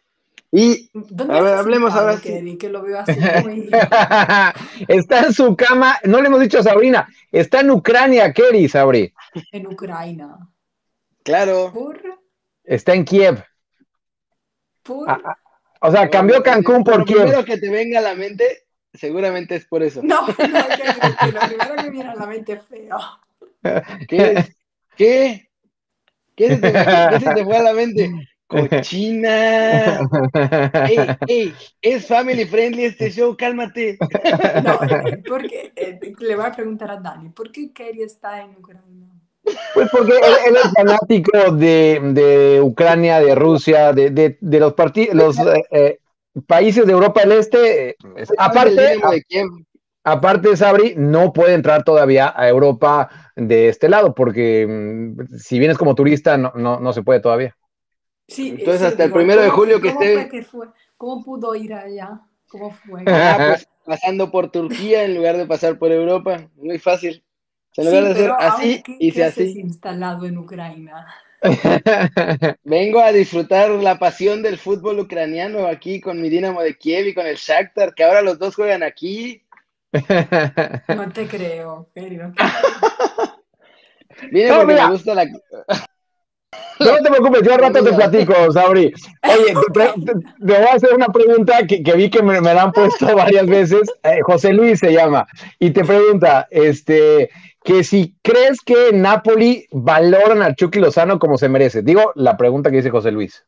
Y 0.51 0.89
¿Dónde 0.93 1.37
A 1.37 1.41
ver, 1.41 1.53
hablemos 1.55 1.93
ahora 1.93 2.17
sí. 2.17 2.29
Kerry? 2.29 2.57
Que 2.57 2.69
lo 2.69 2.81
veo 2.81 2.99
así 2.99 3.19
muy... 3.43 3.69
está 4.87 5.25
en 5.25 5.33
su 5.33 5.55
cama, 5.57 5.97
no 6.03 6.21
le 6.21 6.27
hemos 6.27 6.39
dicho 6.39 6.59
a 6.59 6.63
Sabrina, 6.63 7.07
está 7.31 7.59
en 7.59 7.71
Ucrania, 7.71 8.31
Kerry, 8.31 8.69
Sabri. 8.69 9.13
en 9.51 9.67
Ucrania. 9.67 10.29
claro, 11.23 11.71
¿Por? 11.73 12.01
Está 12.63 12.93
en 12.93 13.03
Kiev. 13.05 13.43
¿Por? 14.83 15.09
Ah, 15.09 15.19
ah, 15.25 15.37
O 15.81 15.91
sea, 15.91 16.09
cambió 16.09 16.41
Cancún 16.41 16.83
por 16.83 16.99
lo 16.99 17.05
Kiev. 17.05 17.23
primero 17.23 17.43
que 17.45 17.57
te 17.57 17.69
venga 17.69 17.99
a 17.99 18.01
la 18.01 18.15
mente, 18.15 18.67
seguramente 18.93 19.55
es 19.57 19.65
por 19.65 19.83
eso. 19.83 20.01
No, 20.01 20.27
no, 20.27 20.27
lo 20.27 21.39
primero 21.47 21.75
que 21.83 21.89
viene 21.89 22.09
a 22.09 22.15
la 22.15 22.25
mente 22.25 22.53
es 22.53 22.63
feo. 22.65 22.97
¿Qué? 24.07 24.33
es? 24.33 24.55
¿Qué? 24.95 25.49
¿Qué 26.35 26.49
se 26.49 26.57
te, 26.57 26.71
qué 26.71 27.19
se 27.19 27.33
te 27.33 27.43
fue 27.43 27.57
a 27.57 27.63
la 27.63 27.73
mente? 27.73 28.11
Cochina. 28.47 29.99
Ey, 30.87 31.17
ey, 31.27 31.53
es 31.81 32.07
family 32.07 32.45
friendly 32.45 32.85
este 32.85 33.11
show, 33.11 33.35
cálmate. 33.35 33.97
No, 34.63 34.79
porque 35.27 35.71
eh, 35.75 35.99
le 36.19 36.35
voy 36.35 36.45
a 36.45 36.51
preguntar 36.51 36.91
a 36.91 36.97
Dani, 36.97 37.29
¿por 37.29 37.51
qué 37.51 37.71
Kerry 37.73 38.03
está 38.03 38.41
en 38.41 38.51
Ucrania? 38.57 39.07
Pues 39.73 39.89
porque 39.91 40.13
él, 40.13 40.33
él 40.47 40.55
es 40.55 40.71
fanático 40.73 41.51
de, 41.51 41.99
de 42.13 42.61
Ucrania, 42.61 43.19
de 43.19 43.35
Rusia, 43.35 43.93
de, 43.93 44.09
de, 44.09 44.37
de 44.41 44.59
los, 44.59 44.73
los 45.13 45.39
eh, 45.39 45.63
eh, 45.71 45.97
países 46.45 46.85
de 46.85 46.91
Europa 46.91 47.21
del 47.21 47.33
Este. 47.33 47.89
eh, 47.89 47.95
aparte, 48.37 48.99
aparte, 50.03 50.57
Sabri, 50.57 50.95
no 50.97 51.31
puede 51.31 51.53
entrar 51.53 51.83
todavía 51.83 52.33
a 52.35 52.47
Europa 52.49 53.09
de 53.35 53.69
este 53.69 53.87
lado, 53.87 54.13
porque 54.13 54.65
mm, 54.67 55.37
si 55.37 55.59
vienes 55.59 55.77
como 55.77 55.95
turista, 55.95 56.37
no, 56.37 56.51
no, 56.55 56.79
no 56.79 56.93
se 56.93 57.03
puede 57.03 57.19
todavía. 57.21 57.55
Sí, 58.27 58.49
Entonces, 58.59 58.81
sí, 58.81 58.87
hasta 58.87 59.03
el 59.05 59.11
primero 59.13 59.41
de 59.41 59.47
¿cómo- 59.47 59.57
julio 59.59 59.81
que 59.81 59.89
cómo 59.93 60.01
esté- 60.01 60.13
fue 60.15 60.29
que 60.29 60.43
fue? 60.43 60.67
¿Cómo 60.97 61.23
pudo 61.23 61.55
ir 61.55 61.73
allá? 61.73 62.21
¿Cómo 62.49 62.71
fue? 62.71 63.03
Ah, 63.07 63.37
pues 63.49 63.67
pasando 63.85 64.29
por 64.31 64.51
Turquía 64.51 65.03
en 65.03 65.15
lugar 65.15 65.37
de 65.37 65.45
pasar 65.45 65.77
por 65.79 65.91
Europa. 65.91 66.49
Muy 66.55 66.77
fácil. 66.79 67.23
En 67.77 67.83
Sí, 67.85 67.89
lugar 67.89 68.03
de 68.05 68.11
hacer 68.11 68.31
así, 68.39 68.81
¿qué, 68.83 68.97
hice 68.99 69.15
qué 69.17 69.23
haces 69.23 69.49
así. 69.51 69.59
instalado 69.59 70.25
en 70.25 70.37
Ucrania? 70.37 71.05
Vengo 72.63 72.99
a 72.99 73.11
disfrutar 73.11 73.69
la 73.69 73.99
pasión 73.99 74.41
del 74.41 74.57
fútbol 74.57 74.99
ucraniano 74.99 75.67
aquí 75.67 76.01
con 76.01 76.19
mi 76.21 76.29
Dinamo 76.29 76.61
de 76.63 76.75
Kiev 76.75 77.07
y 77.07 77.13
con 77.13 77.27
el 77.27 77.35
Shakhtar, 77.37 77.93
que 77.93 78.03
ahora 78.03 78.21
los 78.23 78.39
dos 78.39 78.55
juegan 78.55 78.81
aquí. 78.83 79.43
No 79.93 81.09
te 81.13 81.27
creo, 81.27 81.89
creo. 81.93 82.33
Viene 84.31 84.49
No, 84.49 84.57
porque 84.57 84.73
mira. 84.73 84.87
me 84.87 84.91
gusta 84.93 85.13
la... 85.15 85.25
No 86.79 86.97
te 87.01 87.09
preocupes, 87.09 87.41
yo 87.43 87.53
al 87.53 87.59
rato 87.59 87.83
te 87.83 87.93
platico, 87.93 88.51
Sabri. 88.51 88.93
Oye, 89.23 89.53
te, 89.53 89.71
pre- 89.73 89.93
te- 90.05 90.13
te 90.45 90.53
voy 90.59 90.67
a 90.71 90.73
hacer 90.73 90.93
una 90.93 91.07
pregunta 91.07 91.65
que, 91.67 91.81
que 91.83 91.93
vi 91.93 92.09
que 92.09 92.21
me, 92.21 92.39
me 92.41 92.53
la 92.53 92.63
han 92.63 92.71
puesto 92.71 93.05
varias 93.15 93.47
veces. 93.47 93.91
Eh, 94.03 94.19
José 94.21 94.53
Luis 94.53 94.79
se 94.79 94.91
llama. 94.93 95.25
Y 95.59 95.71
te 95.71 95.83
pregunta, 95.83 96.47
este, 96.51 97.29
que 97.63 97.83
si 97.83 98.15
crees 98.21 98.61
que 98.61 98.89
en 98.89 99.01
Napoli 99.01 99.65
valoran 99.71 100.41
al 100.41 100.55
Chucky 100.55 100.79
Lozano 100.79 101.19
como 101.19 101.37
se 101.37 101.49
merece. 101.49 101.81
Digo, 101.81 102.11
la 102.15 102.37
pregunta 102.37 102.69
que 102.69 102.77
dice 102.77 102.89
José 102.91 103.11
Luis. 103.11 103.43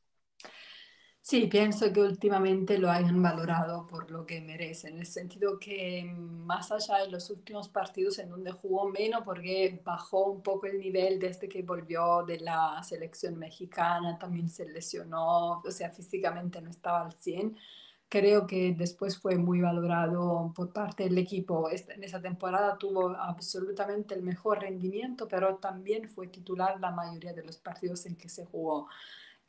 Sí, 1.29 1.45
pienso 1.45 1.93
que 1.93 2.01
últimamente 2.01 2.79
lo 2.79 2.89
hayan 2.89 3.21
valorado 3.21 3.85
por 3.85 4.09
lo 4.09 4.25
que 4.25 4.41
merece, 4.41 4.87
en 4.89 4.97
el 4.97 5.05
sentido 5.05 5.59
que 5.59 6.03
mm, 6.03 6.45
más 6.47 6.71
allá 6.71 6.97
de 7.03 7.11
los 7.11 7.29
últimos 7.29 7.69
partidos 7.69 8.17
en 8.17 8.29
donde 8.29 8.51
jugó 8.51 8.87
menos 8.89 9.21
porque 9.23 9.79
bajó 9.85 10.25
un 10.31 10.41
poco 10.41 10.65
el 10.65 10.79
nivel 10.79 11.19
desde 11.19 11.47
que 11.47 11.61
volvió 11.61 12.23
de 12.25 12.39
la 12.39 12.81
selección 12.81 13.37
mexicana, 13.37 14.17
también 14.17 14.49
se 14.49 14.67
lesionó, 14.67 15.59
o 15.61 15.71
sea, 15.71 15.91
físicamente 15.91 16.61
no 16.61 16.71
estaba 16.71 17.01
al 17.05 17.13
100. 17.13 17.55
Creo 18.09 18.47
que 18.47 18.73
después 18.75 19.19
fue 19.19 19.35
muy 19.37 19.61
valorado 19.61 20.51
por 20.55 20.73
parte 20.73 21.03
del 21.03 21.19
equipo. 21.19 21.69
Esta- 21.69 21.93
En 21.93 22.03
esa 22.03 22.19
temporada 22.19 22.75
tuvo 22.79 23.09
absolutamente 23.09 24.15
el 24.15 24.23
mejor 24.23 24.61
rendimiento, 24.61 25.27
pero 25.27 25.57
también 25.57 26.09
fue 26.09 26.27
titular 26.27 26.79
la 26.79 26.89
mayoría 26.91 27.33
de 27.33 27.43
los 27.45 27.57
partidos 27.59 28.07
en 28.07 28.15
que 28.15 28.29
se 28.29 28.45
jugó. 28.45 28.87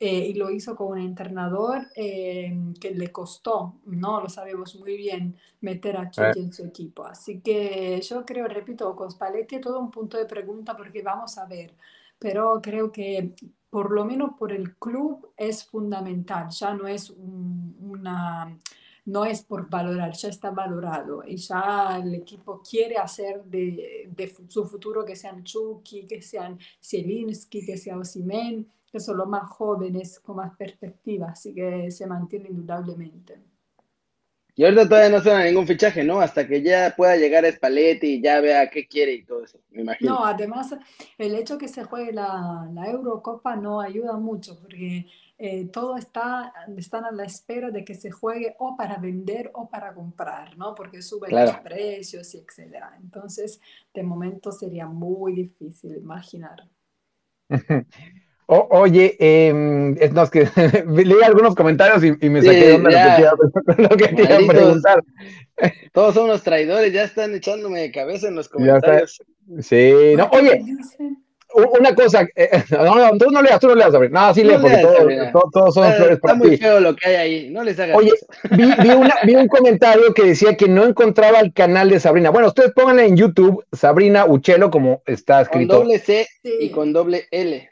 Eh, 0.03 0.29
y 0.29 0.33
lo 0.33 0.49
hizo 0.49 0.75
con 0.75 0.87
un 0.93 0.97
entrenador 0.99 1.87
eh, 1.95 2.51
que 2.79 2.89
le 2.91 3.11
costó, 3.11 3.75
¿no? 3.85 4.19
Lo 4.19 4.29
sabemos 4.29 4.75
muy 4.77 4.97
bien, 4.97 5.35
meter 5.61 5.95
a 5.97 6.09
Chucky 6.09 6.39
en 6.39 6.51
su 6.51 6.65
equipo. 6.65 7.03
Así 7.05 7.39
que 7.41 8.01
yo 8.01 8.25
creo, 8.25 8.47
repito, 8.47 8.95
con 8.95 9.11
Spalletti 9.11 9.61
todo 9.61 9.79
un 9.79 9.91
punto 9.91 10.17
de 10.17 10.25
pregunta 10.25 10.75
porque 10.75 11.03
vamos 11.03 11.37
a 11.37 11.45
ver, 11.45 11.75
pero 12.17 12.59
creo 12.63 12.91
que 12.91 13.33
por 13.69 13.91
lo 13.91 14.03
menos 14.03 14.31
por 14.39 14.51
el 14.51 14.75
club 14.77 15.33
es 15.37 15.65
fundamental, 15.65 16.49
ya 16.49 16.73
no 16.73 16.87
es 16.87 17.11
un- 17.11 17.75
una... 17.81 18.57
No 19.05 19.25
es 19.25 19.43
por 19.43 19.69
valorar, 19.69 20.13
ya 20.13 20.29
está 20.29 20.51
valorado 20.51 21.23
y 21.25 21.37
ya 21.37 21.99
el 22.01 22.13
equipo 22.15 22.61
quiere 22.61 22.97
hacer 22.97 23.43
de, 23.45 24.09
de 24.15 24.35
su 24.47 24.65
futuro 24.65 25.03
que 25.03 25.15
sean 25.15 25.43
Chucky, 25.43 26.05
que 26.05 26.21
sean 26.21 26.59
Zielinski, 26.83 27.65
que 27.65 27.77
sea 27.77 27.97
Osimhen, 27.97 28.67
que 28.91 28.99
son 28.99 29.17
los 29.17 29.27
más 29.27 29.49
jóvenes 29.49 30.19
con 30.19 30.35
más 30.37 30.55
perspectiva, 30.55 31.29
así 31.29 31.53
que 31.53 31.89
se 31.91 32.05
mantiene 32.05 32.49
indudablemente. 32.49 33.39
Y 34.55 34.65
ahorita 34.65 34.87
todavía 34.87 35.17
no 35.17 35.23
suena 35.23 35.45
ningún 35.45 35.65
fichaje, 35.65 36.03
¿no? 36.03 36.19
Hasta 36.19 36.45
que 36.45 36.61
ya 36.61 36.93
pueda 36.95 37.15
llegar 37.15 37.45
a 37.45 37.51
Spalletti 37.51 38.15
y 38.15 38.21
ya 38.21 38.41
vea 38.41 38.69
qué 38.69 38.85
quiere 38.85 39.13
y 39.13 39.23
todo 39.23 39.45
eso, 39.45 39.59
me 39.71 39.81
imagino. 39.81 40.11
No, 40.11 40.25
además 40.25 40.75
el 41.17 41.35
hecho 41.35 41.57
que 41.57 41.69
se 41.69 41.85
juegue 41.85 42.11
la, 42.11 42.69
la 42.73 42.85
Eurocopa 42.89 43.55
no 43.55 43.79
ayuda 43.79 44.17
mucho 44.17 44.59
porque 44.59 45.05
eh, 45.43 45.65
todo 45.73 45.97
está, 45.97 46.53
están 46.77 47.03
a 47.05 47.11
la 47.11 47.23
espera 47.23 47.71
de 47.71 47.83
que 47.83 47.95
se 47.95 48.11
juegue 48.11 48.55
o 48.59 48.75
para 48.77 48.97
vender 48.97 49.49
o 49.55 49.67
para 49.67 49.91
comprar, 49.93 50.55
¿no? 50.57 50.75
Porque 50.75 51.01
suben 51.01 51.31
Claro. 51.31 51.51
los 51.53 51.61
precios 51.61 52.33
y 52.35 52.37
etcétera. 52.37 52.95
Entonces, 53.01 53.59
de 53.93 54.03
momento 54.03 54.51
sería 54.51 54.85
muy 54.85 55.33
difícil 55.33 55.97
imaginar. 55.97 56.67
O- 58.53 58.67
oye, 58.71 59.15
eh, 59.17 59.95
es, 59.97 60.11
no, 60.11 60.23
es 60.23 60.29
que 60.29 60.45
leí 60.87 61.23
algunos 61.23 61.55
comentarios 61.55 62.03
y, 62.03 62.07
y 62.25 62.29
me 62.29 62.41
Sí, 62.41 62.47
saqué 62.47 62.65
de 62.67 62.73
onda 62.73 62.89
lo 63.77 63.89
que 63.95 64.07
te 64.09 64.23
iba- 64.23 64.35
a 64.35 64.47
preguntar. 64.53 65.03
Todos 65.93 66.13
son 66.15 66.25
unos 66.25 66.43
traidores, 66.43 66.91
ya 66.91 67.03
están 67.03 67.33
echándome 67.33 67.79
de 67.79 67.91
cabeza 67.93 68.27
en 68.27 68.35
los 68.35 68.49
comentarios. 68.49 69.21
Sí, 69.61 69.93
no, 70.17 70.29
¿Qué 70.29 70.37
oye, 70.37 70.63
dicen? 70.65 71.23
Una 71.79 71.93
cosa, 71.95 72.27
eh, 72.35 72.63
no, 72.71 72.95
no, 72.95 73.17
tú 73.17 73.31
no 73.31 73.41
leas, 73.41 73.59
tú 73.59 73.67
no 73.67 73.75
leas, 73.75 73.91
Sabrina. 73.91 74.27
No, 74.27 74.33
sí 74.33 74.43
No 74.43 74.61
porque 74.61 74.77
leas, 75.07 75.31
todos, 75.51 75.73
son 75.73 75.85
Está, 75.85 75.97
flores 75.97 76.15
está 76.15 76.27
para 76.27 76.35
muy 76.35 76.49
ti. 76.51 76.57
feo 76.57 76.79
lo 76.79 76.95
que 76.95 77.07
hay 77.09 77.15
ahí, 77.15 77.49
no 77.49 77.63
les 77.63 77.79
hagas 77.79 77.97
Oye, 77.97 78.11
vi, 78.51 78.63
vi 78.81 78.89
una- 78.95 79.15
vi 79.25 79.35
un 79.35 79.47
comentario 79.47 80.13
que 80.13 80.23
decía 80.23 80.55
que 80.55 80.67
no 80.67 80.85
encontraba 80.85 81.39
el 81.39 81.53
canal 81.53 81.89
de 81.89 81.99
Sabrina. 81.99 82.29
Bueno, 82.29 82.47
ustedes 82.49 82.71
pónganle 82.73 83.05
en 83.05 83.17
YouTube 83.17 83.63
Sabrina 83.71 84.25
Uchelo 84.25 84.69
como 84.71 85.01
está 85.05 85.35
Con 85.37 85.41
escrito. 85.61 85.75
doble 85.77 85.97
C 85.99 86.27
Sí. 86.43 86.53
y 86.59 86.69
con 86.69 86.93
doble 86.93 87.25
L. 87.31 87.70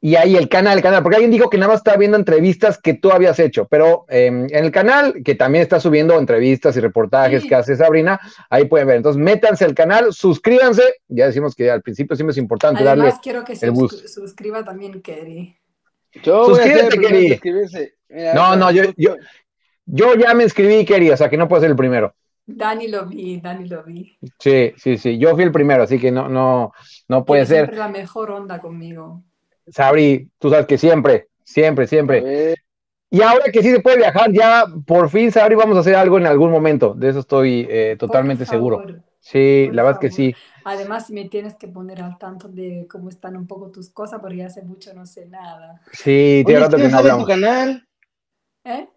y 0.00 0.14
ahí 0.16 0.36
el 0.36 0.48
canal, 0.48 0.76
el 0.76 0.82
canal, 0.82 1.02
porque 1.02 1.16
alguien 1.16 1.30
dijo 1.30 1.48
que 1.50 1.56
nada 1.58 1.72
más 1.72 1.80
estaba 1.80 1.96
viendo 1.96 2.16
entrevistas 2.16 2.78
que 2.78 2.94
tú 2.94 3.10
habías 3.10 3.38
hecho, 3.40 3.66
pero 3.66 4.04
em, 4.08 4.44
en 4.50 4.64
el 4.64 4.70
canal, 4.70 5.22
que 5.24 5.34
también 5.34 5.62
está 5.62 5.80
subiendo 5.80 6.18
entrevistas 6.18 6.76
y 6.76 6.80
reportajes 6.80 7.44
que 7.44 7.54
hace 7.54 7.76
Sabrina, 7.76 8.20
ahí 8.50 8.66
pueden 8.66 8.86
ver. 8.86 8.96
Entonces, 8.98 9.20
métanse 9.20 9.64
al 9.64 9.74
canal, 9.74 10.12
suscríbanse, 10.12 10.82
ya 11.08 11.26
decimos 11.26 11.54
que 11.54 11.70
al 11.70 11.82
principio 11.82 12.14
siempre 12.14 12.32
es 12.32 12.38
importante 12.38 12.82
Además, 12.86 13.14
darle 13.14 13.20
quiero 13.22 13.42
que 13.44 13.52
el 13.52 13.58
se 13.58 13.70
bus. 13.70 14.12
suscriba 14.12 14.64
también 14.64 15.00
Kerry. 15.00 15.56
Suscríbete. 16.22 17.94
Mira, 18.08 18.34
No, 18.34 18.56
no, 18.56 18.70
yo, 18.70 18.84
yo, 18.96 19.16
yo 19.86 20.14
ya 20.14 20.34
me 20.34 20.44
inscribí, 20.44 20.84
quería, 20.84 21.14
o 21.14 21.16
sea 21.16 21.28
que 21.28 21.36
no 21.36 21.48
puedo 21.48 21.62
ser 21.62 21.70
el 21.70 21.76
primero. 21.76 22.14
Dani 22.48 22.86
lo 22.88 23.06
vi, 23.06 23.40
Dani 23.40 23.68
lo 23.68 23.82
vi. 23.82 24.16
Sí, 24.38 24.72
sí, 24.76 24.98
sí, 24.98 25.18
yo 25.18 25.34
fui 25.34 25.42
el 25.42 25.50
primero, 25.52 25.82
así 25.82 25.98
que 25.98 26.12
no, 26.12 26.28
no, 26.28 26.72
no 27.08 27.24
puede 27.24 27.44
Tiene 27.44 27.46
ser. 27.60 27.66
siempre 27.66 27.78
la 27.78 27.88
mejor 27.88 28.30
onda 28.30 28.60
conmigo. 28.60 29.24
Sabri, 29.68 30.30
tú 30.38 30.50
sabes 30.50 30.66
que 30.66 30.78
siempre, 30.78 31.28
siempre, 31.44 31.86
siempre. 31.86 32.54
Y 33.10 33.22
ahora 33.22 33.44
que 33.52 33.62
sí 33.62 33.70
se 33.70 33.80
puede 33.80 33.98
viajar, 33.98 34.32
ya 34.32 34.64
por 34.86 35.08
fin, 35.10 35.30
Sabri, 35.30 35.54
vamos 35.54 35.76
a 35.76 35.80
hacer 35.80 35.94
algo 35.94 36.18
en 36.18 36.26
algún 36.26 36.50
momento. 36.50 36.94
De 36.94 37.08
eso 37.08 37.20
estoy 37.20 37.66
eh, 37.70 37.96
totalmente 37.98 38.44
seguro. 38.44 38.82
Sí, 39.20 39.66
por 39.66 39.74
la 39.74 39.82
verdad 39.84 40.00
que 40.00 40.10
sí. 40.10 40.34
Además, 40.64 41.10
me 41.10 41.28
tienes 41.28 41.54
que 41.56 41.68
poner 41.68 42.02
al 42.02 42.18
tanto 42.18 42.48
de 42.48 42.86
cómo 42.90 43.08
están 43.08 43.36
un 43.36 43.46
poco 43.46 43.70
tus 43.70 43.90
cosas, 43.90 44.20
porque 44.20 44.44
hace 44.44 44.62
mucho 44.62 44.92
no 44.94 45.06
sé 45.06 45.26
nada. 45.26 45.80
Sí, 45.92 46.42
tiene 46.44 46.60
rato 46.60 46.76
¿sí 46.76 46.82
que 46.82 46.88
no 46.88 46.90
sale 46.90 47.02
tu 47.02 47.08
hablamos. 47.08 47.28
canal? 47.28 47.88
¿Eh? 48.64 48.88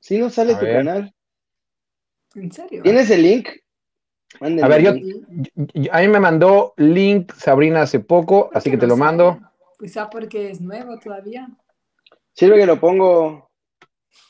¿Sí 0.00 0.18
no 0.18 0.30
sale 0.30 0.54
A 0.54 0.58
tu 0.60 0.66
ver. 0.66 0.76
canal? 0.76 1.14
¿En 2.34 2.52
serio? 2.52 2.82
¿Tienes 2.82 3.10
el 3.10 3.22
link? 3.22 3.48
A 4.40 4.68
ver, 4.68 4.82
yo- 4.82 4.92
A 5.92 6.00
mí 6.00 6.08
me 6.08 6.20
mandó 6.20 6.74
link 6.76 7.32
Sabrina 7.34 7.82
hace 7.82 8.00
poco, 8.00 8.48
¿Por 8.48 8.56
así 8.56 8.70
que 8.70 8.76
te 8.76 8.86
no 8.86 8.94
lo 8.94 8.96
mando. 8.96 9.40
Quizá 9.82 10.08
porque 10.08 10.50
es 10.50 10.62
nuevo 10.62 10.98
todavía. 10.98 11.46
Sirve 12.34 12.58
que 12.58 12.66
lo 12.66 12.78
pongo 12.80 13.50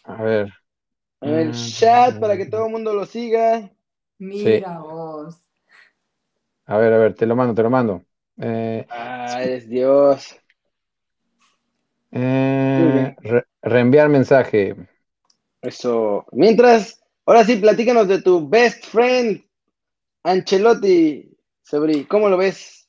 A 0.05 0.23
ver. 0.23 0.53
en 1.23 1.35
el 1.39 1.53
Mm. 1.53 1.73
chat 1.73 2.19
para 2.21 2.37
que 2.37 2.45
todo 2.47 2.67
el 2.67 2.73
mundo 2.73 2.93
lo 2.93 3.07
siga. 3.07 3.73
Mira 4.19 4.79
vos. 4.81 5.39
A 6.67 6.79
ver, 6.79 6.93
a 6.93 6.99
ver, 6.99 7.15
te 7.15 7.27
lo 7.27 7.37
mando, 7.37 7.55
te 7.55 7.63
lo 7.63 7.71
mando. 7.71 8.05
Eh, 8.39 8.89
Ah, 8.89 9.43
eres 9.43 9.69
Dios. 9.69 10.37
eh, 12.11 13.15
re- 13.21 13.47
reenviar 13.63 14.09
mensaje. 14.09 14.77
Eso. 15.61 16.27
Mientras, 16.33 17.01
ahora 17.27 17.45
sí, 17.45 17.57
platícanos 17.57 18.09
de 18.09 18.21
tu 18.23 18.49
best 18.49 18.85
friend, 18.87 19.43
Ancelotti, 20.25 21.37
Sabri. 21.63 22.07
¿Cómo 22.07 22.29
lo 22.29 22.37
ves? 22.39 22.82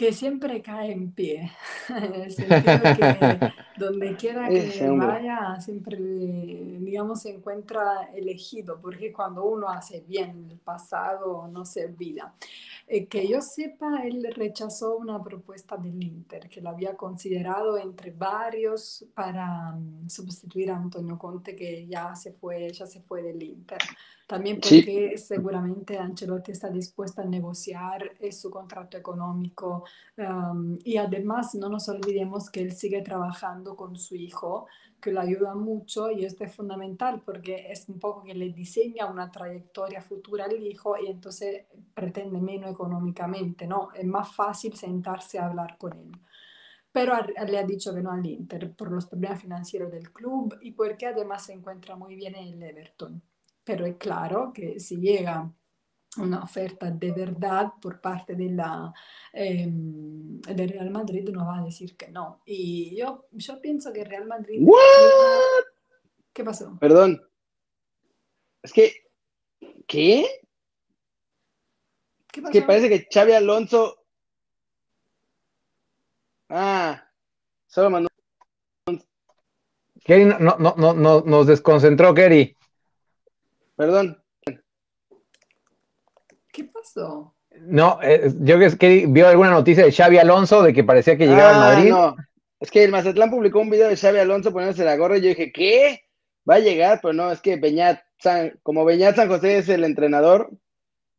Que 0.00 0.14
siempre 0.14 0.62
cae 0.62 0.92
en 0.92 1.12
pie. 1.12 1.52
En 1.90 2.14
el 2.14 2.32
sentido 2.32 2.80
que 2.96 3.52
donde 3.76 4.16
quiera 4.16 4.48
que 4.48 4.88
vaya, 4.96 5.60
siempre, 5.60 5.98
digamos, 5.98 7.20
se 7.20 7.34
encuentra 7.34 8.08
elegido, 8.14 8.80
porque 8.80 9.12
cuando 9.12 9.44
uno 9.44 9.68
hace 9.68 10.00
bien 10.00 10.48
el 10.50 10.58
pasado, 10.58 11.46
no 11.48 11.66
se 11.66 11.84
olvida. 11.84 12.34
Eh, 12.86 13.08
que 13.08 13.28
yo 13.28 13.42
sepa, 13.42 14.02
él 14.04 14.26
rechazó 14.34 14.96
una 14.96 15.22
propuesta 15.22 15.76
del 15.76 16.02
Inter, 16.02 16.48
que 16.48 16.62
lo 16.62 16.70
había 16.70 16.96
considerado 16.96 17.76
entre 17.76 18.10
varios 18.10 19.04
para 19.12 19.72
mm, 19.72 20.08
sustituir 20.08 20.70
a 20.70 20.76
Antonio 20.76 21.18
Conte, 21.18 21.54
que 21.54 21.86
ya 21.86 22.16
se 22.16 22.32
fue, 22.32 22.72
ya 22.72 22.86
se 22.86 23.02
fue 23.02 23.22
del 23.22 23.42
Inter. 23.42 23.80
También 24.30 24.60
Sí. 24.62 24.82
porque 24.82 25.18
seguramente 25.18 25.98
Ancelotti 25.98 26.52
está 26.52 26.70
dispuesto 26.70 27.20
a 27.20 27.24
negociar 27.24 28.12
eh, 28.20 28.30
su 28.30 28.48
contrato 28.48 28.96
económico 28.96 29.82
um, 30.16 30.78
y 30.84 30.98
además 30.98 31.56
no 31.56 31.68
nos 31.68 31.88
olvidemos 31.88 32.48
que 32.48 32.60
él 32.62 32.70
sigue 32.70 33.02
trabajando 33.02 33.74
con 33.74 33.96
su 33.96 34.14
hijo, 34.14 34.68
que 35.00 35.10
lo 35.10 35.20
ayuda 35.20 35.56
mucho 35.56 36.12
y 36.12 36.24
esto 36.24 36.44
es 36.44 36.54
fundamental 36.54 37.22
porque 37.24 37.72
es 37.72 37.88
un 37.88 37.98
poco 37.98 38.22
que 38.22 38.34
le 38.36 38.52
diseña 38.52 39.06
una 39.10 39.32
trayectoria 39.32 40.00
futura 40.00 40.44
al 40.44 40.62
hijo 40.64 40.96
y 40.96 41.08
entonces 41.08 41.66
pretende 41.92 42.40
menos 42.40 42.70
económicamente, 42.70 43.66
¿no? 43.66 43.88
Es 43.94 44.06
más 44.06 44.32
fácil 44.32 44.76
sentarse 44.76 45.40
a 45.40 45.46
hablar 45.46 45.76
con 45.76 45.92
él. 45.98 46.12
Pero 46.92 47.14
le 47.48 47.58
ha 47.58 47.64
dicho 47.64 47.92
que 47.92 48.00
no 48.00 48.12
al 48.12 48.24
Inter 48.26 48.72
por 48.76 48.92
los 48.92 49.06
problemas 49.06 49.40
financieros 49.42 49.90
del 49.90 50.12
club 50.12 50.56
y 50.62 50.70
porque 50.72 51.06
además 51.06 51.46
se 51.46 51.52
encuentra 51.52 51.96
muy 51.96 52.14
bien 52.14 52.36
en 52.36 52.48
el 52.54 52.62
Everton. 52.62 53.20
Pero 53.64 53.86
es 53.86 53.96
claro 53.96 54.52
que 54.52 54.80
si 54.80 54.96
llega 54.96 55.50
una 56.18 56.42
oferta 56.42 56.90
de 56.90 57.12
verdad 57.12 57.72
por 57.80 58.00
parte 58.00 58.34
de 58.34 58.50
la, 58.50 58.92
ehm, 59.32 60.40
del 60.40 60.68
Real 60.70 60.90
Madrid, 60.90 61.28
no 61.30 61.46
va 61.46 61.58
a 61.60 61.64
decir 61.64 61.96
que 61.96 62.08
no. 62.08 62.42
Y 62.44 62.96
yo, 62.96 63.26
yo 63.32 63.60
pienso 63.60 63.92
que 63.92 64.02
Real 64.04 64.26
Madrid... 64.26 64.58
¿What? 64.62 64.78
¿Qué 66.32 66.42
pasó? 66.44 66.76
Perdón. 66.80 67.20
Es 68.62 68.72
que, 68.72 68.92
¿qué? 69.86 70.26
¿Qué 72.32 72.40
Es 72.40 72.50
que 72.50 72.60
pasó? 72.60 72.66
parece 72.66 72.88
que 72.88 73.06
Xavi 73.12 73.32
Alonso. 73.32 73.96
Ah, 76.48 77.04
solo 77.66 77.90
mandó. 77.90 78.08
Kerry 80.04 80.24
no, 80.24 80.38
no, 80.38 80.56
no, 80.58 80.74
no, 80.76 80.94
no- 80.94 81.20
nos 81.22 81.46
desconcentró, 81.46 82.14
Kerry. 82.14 82.56
Perdón. 83.80 84.22
¿Qué 86.52 86.64
pasó? 86.64 87.34
No, 87.62 87.98
eh, 88.02 88.30
yo 88.40 88.56
creo 88.56 88.76
que 88.76 89.06
vio 89.08 89.26
alguna 89.26 89.52
noticia 89.52 89.84
de 89.86 89.90
Xavi 89.92 90.18
Alonso 90.18 90.62
de 90.62 90.74
que 90.74 90.84
parecía 90.84 91.16
que 91.16 91.26
llegaba 91.26 91.50
Ah, 91.50 91.68
al 91.70 91.76
Madrid. 91.76 91.90
no. 91.90 92.16
Es 92.58 92.70
que 92.70 92.84
el 92.84 92.90
Mazatlán 92.90 93.30
publicó 93.30 93.58
un 93.60 93.70
video 93.70 93.88
de 93.88 93.96
Xavi 93.96 94.18
Alonso 94.18 94.52
poniéndose 94.52 94.84
la 94.84 94.96
gorra 94.98 95.16
y 95.16 95.22
yo 95.22 95.28
dije, 95.30 95.50
¿qué? 95.50 96.02
Va 96.48 96.56
a 96.56 96.58
llegar, 96.58 96.98
pero 97.00 97.14
no, 97.14 97.32
es 97.32 97.40
que 97.40 97.56
Beñat 97.56 98.00
San, 98.18 98.60
como 98.62 98.84
Beñat 98.84 99.16
San 99.16 99.28
José 99.28 99.56
es 99.56 99.70
el 99.70 99.84
entrenador, 99.84 100.50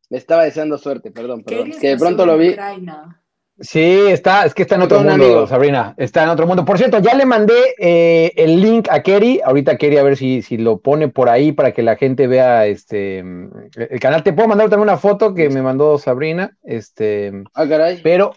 le 0.08 0.18
estaba 0.18 0.44
deseando 0.44 0.78
suerte, 0.78 1.10
perdón, 1.10 1.42
perdón. 1.42 1.72
Que 1.80 1.88
de 1.88 1.96
pronto 1.96 2.24
lo 2.24 2.38
vi. 2.38 2.50
Ucrania. 2.50 3.21
Sí, 3.60 4.06
está, 4.08 4.44
es 4.44 4.54
que 4.54 4.62
está 4.62 4.74
en 4.74 4.82
otro 4.82 4.98
Perdón, 4.98 5.12
mundo, 5.12 5.24
amigo. 5.26 5.46
Sabrina. 5.46 5.94
Está 5.96 6.24
en 6.24 6.30
otro 6.30 6.46
mundo. 6.46 6.64
Por 6.64 6.78
cierto, 6.78 6.98
ya 7.00 7.14
le 7.14 7.26
mandé 7.26 7.74
eh, 7.78 8.32
el 8.36 8.60
link 8.60 8.88
a 8.90 9.02
Kerry. 9.02 9.40
Ahorita 9.44 9.76
Kerry 9.76 9.98
a 9.98 10.02
ver 10.02 10.16
si, 10.16 10.42
si 10.42 10.56
lo 10.56 10.80
pone 10.80 11.08
por 11.08 11.28
ahí 11.28 11.52
para 11.52 11.72
que 11.72 11.82
la 11.82 11.96
gente 11.96 12.26
vea 12.26 12.66
este 12.66 13.18
el 13.18 14.00
canal. 14.00 14.22
Te 14.24 14.32
puedo 14.32 14.48
mandar 14.48 14.68
también 14.70 14.88
una 14.88 14.96
foto 14.98 15.34
que 15.34 15.48
me 15.50 15.62
mandó 15.62 15.98
Sabrina. 15.98 16.56
Este, 16.64 17.32
Ah, 17.54 17.68
caray. 17.68 18.00
pero 18.02 18.34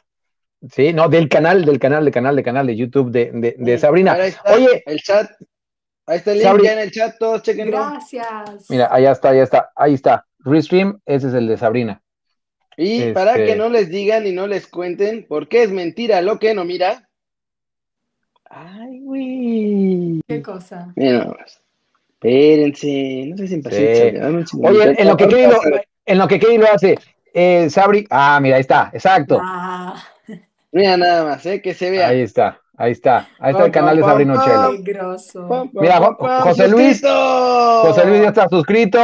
sí, 0.69 0.93
no, 0.93 1.07
del 1.09 1.27
canal, 1.29 1.65
del 1.65 1.79
canal, 1.79 2.03
del 2.05 2.13
canal, 2.13 2.35
del 2.35 2.45
canal 2.45 2.67
de 2.67 2.75
YouTube 2.75 3.09
de, 3.09 3.31
de, 3.33 3.55
de 3.57 3.77
Sabrina. 3.79 4.13
ahí 4.13 4.29
está, 4.29 4.53
Oye, 4.53 4.83
el 4.85 4.99
chat. 5.01 5.31
Ahí 6.07 6.17
está 6.17 6.33
el 6.33 6.37
link 6.39 6.47
Sabri- 6.49 6.63
ya 6.65 6.73
en 6.73 6.79
el 6.79 6.91
chat, 6.91 7.15
todos 7.17 7.41
chequenlo. 7.41 7.77
Gracias. 7.77 8.69
mira, 8.69 8.89
allá 8.93 9.11
está, 9.11 9.29
allá 9.29 9.43
está, 9.43 9.71
ahí 9.75 9.93
está. 9.95 10.25
Restream, 10.39 10.99
ese 11.07 11.29
es 11.29 11.33
el 11.33 11.47
de 11.47 11.57
Sabrina. 11.57 12.01
Y 12.77 12.99
Este- 12.99 13.13
para 13.13 13.35
que 13.35 13.55
no 13.55 13.69
les 13.69 13.89
digan 13.89 14.27
y 14.27 14.31
no 14.31 14.47
les 14.47 14.67
cuenten 14.67 15.25
por 15.27 15.47
qué 15.47 15.63
es 15.63 15.71
mentira 15.71 16.21
lo 16.21 16.39
que 16.39 16.53
no 16.53 16.65
mira. 16.65 17.07
Ay, 18.49 18.99
güey. 19.01 20.21
¿Qué 20.27 20.41
cosa? 20.41 20.91
Mira 20.95 21.25
nomás. 21.25 21.61
Espérense, 22.13 23.25
no 23.27 23.37
sé 23.37 23.47
si 23.47 23.53
impacientes. 23.55 24.49
Sí. 24.49 24.57
Oye, 24.63 24.95
en 24.97 25.07
lo 25.07 25.17
que 25.17 25.27
Kerry 25.27 25.47
lo, 25.47 25.59
en 26.05 26.17
lo, 26.17 26.27
que 26.27 26.39
Kerry 26.39 26.57
lo 26.57 26.71
hace, 26.71 26.97
eh, 27.33 27.69
Sabri, 27.69 28.07
ah, 28.09 28.39
mira, 28.41 28.55
ahí 28.55 28.61
está, 28.61 28.89
exacto. 28.93 29.39
Ah, 29.41 30.01
Mira 30.71 30.97
nada 30.97 31.23
más, 31.23 31.45
¿eh? 31.45 31.61
que 31.61 31.73
se 31.73 31.89
vea. 31.89 32.09
Ahí 32.09 32.21
está, 32.21 32.59
ahí 32.75 32.91
está, 32.91 33.29
ahí 33.39 33.51
está 33.51 33.65
el 33.65 33.71
canal 33.71 33.95
de 33.95 34.01
Pam, 34.01 34.11
Sabrina 34.11 34.33
pam, 34.33 34.43
Ochelo. 34.43 34.61
pam. 34.61 34.83
qué 34.83 34.91
grosso. 34.93 35.47
Pam, 35.47 35.71
pam, 35.71 35.81
Mira, 35.81 36.41
José 36.41 36.67
Luis, 36.67 36.99
suscrito. 36.99 37.81
José 37.83 38.05
Luis 38.05 38.21
ya 38.21 38.27
está 38.27 38.49
suscrito. 38.49 38.99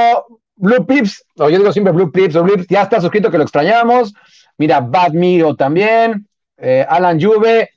Blue 0.61 0.85
Pips, 0.85 1.25
o 1.37 1.49
yo 1.49 1.57
digo 1.57 1.71
siempre 1.73 1.91
Blue 1.91 2.11
Pips 2.11 2.35
o 2.35 2.43
Blue 2.43 2.55
Pips, 2.55 2.67
ya 2.69 2.83
está 2.83 3.01
suscrito 3.01 3.29
que 3.31 3.37
lo 3.37 3.43
extrañamos. 3.43 4.13
Mira, 4.57 4.79
Bad 4.79 5.11
Miro 5.13 5.55
también. 5.55 6.27
eh, 6.57 6.85
Alan 6.87 7.19
Juve. 7.19 7.69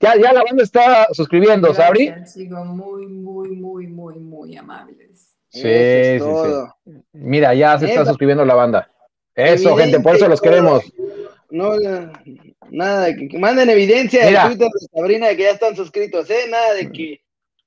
Ya, 0.00 0.14
ya 0.16 0.32
la 0.32 0.42
banda 0.42 0.62
está 0.62 1.08
suscribiendo, 1.12 1.74
Sabri. 1.74 2.06
Gracias, 2.06 2.34
chicos, 2.34 2.66
muy, 2.66 3.06
muy, 3.06 3.48
muy, 3.50 3.86
muy, 3.86 4.14
muy 4.18 4.56
amables. 4.56 5.34
Sí, 5.50 5.60
Eso 5.62 5.68
es 5.68 6.06
sí, 6.14 6.18
sí. 6.18 6.24
todo. 6.24 6.74
Mira, 7.12 7.52
ya 7.54 7.78
se 7.78 7.84
está 7.84 8.00
Neta. 8.00 8.10
suscribiendo 8.10 8.44
la 8.46 8.54
banda. 8.54 8.90
Eso, 9.34 9.70
Evidente 9.70 9.82
gente, 9.82 10.00
por 10.00 10.16
eso 10.16 10.26
los 10.28 10.40
queremos. 10.40 10.82
No, 11.50 11.72
nada 12.70 13.04
de 13.04 13.14
que, 13.16 13.28
que 13.28 13.38
manden 13.38 13.68
evidencia 13.68 14.24
Mira. 14.26 14.42
en 14.44 14.48
Twitter 14.48 14.68
de 14.72 14.86
Sabrina 14.98 15.28
de 15.28 15.36
que 15.36 15.42
ya 15.42 15.50
están 15.50 15.76
suscritos, 15.76 16.30
¿eh? 16.30 16.46
Nada 16.50 16.72
de 16.74 16.90
que 16.90 17.20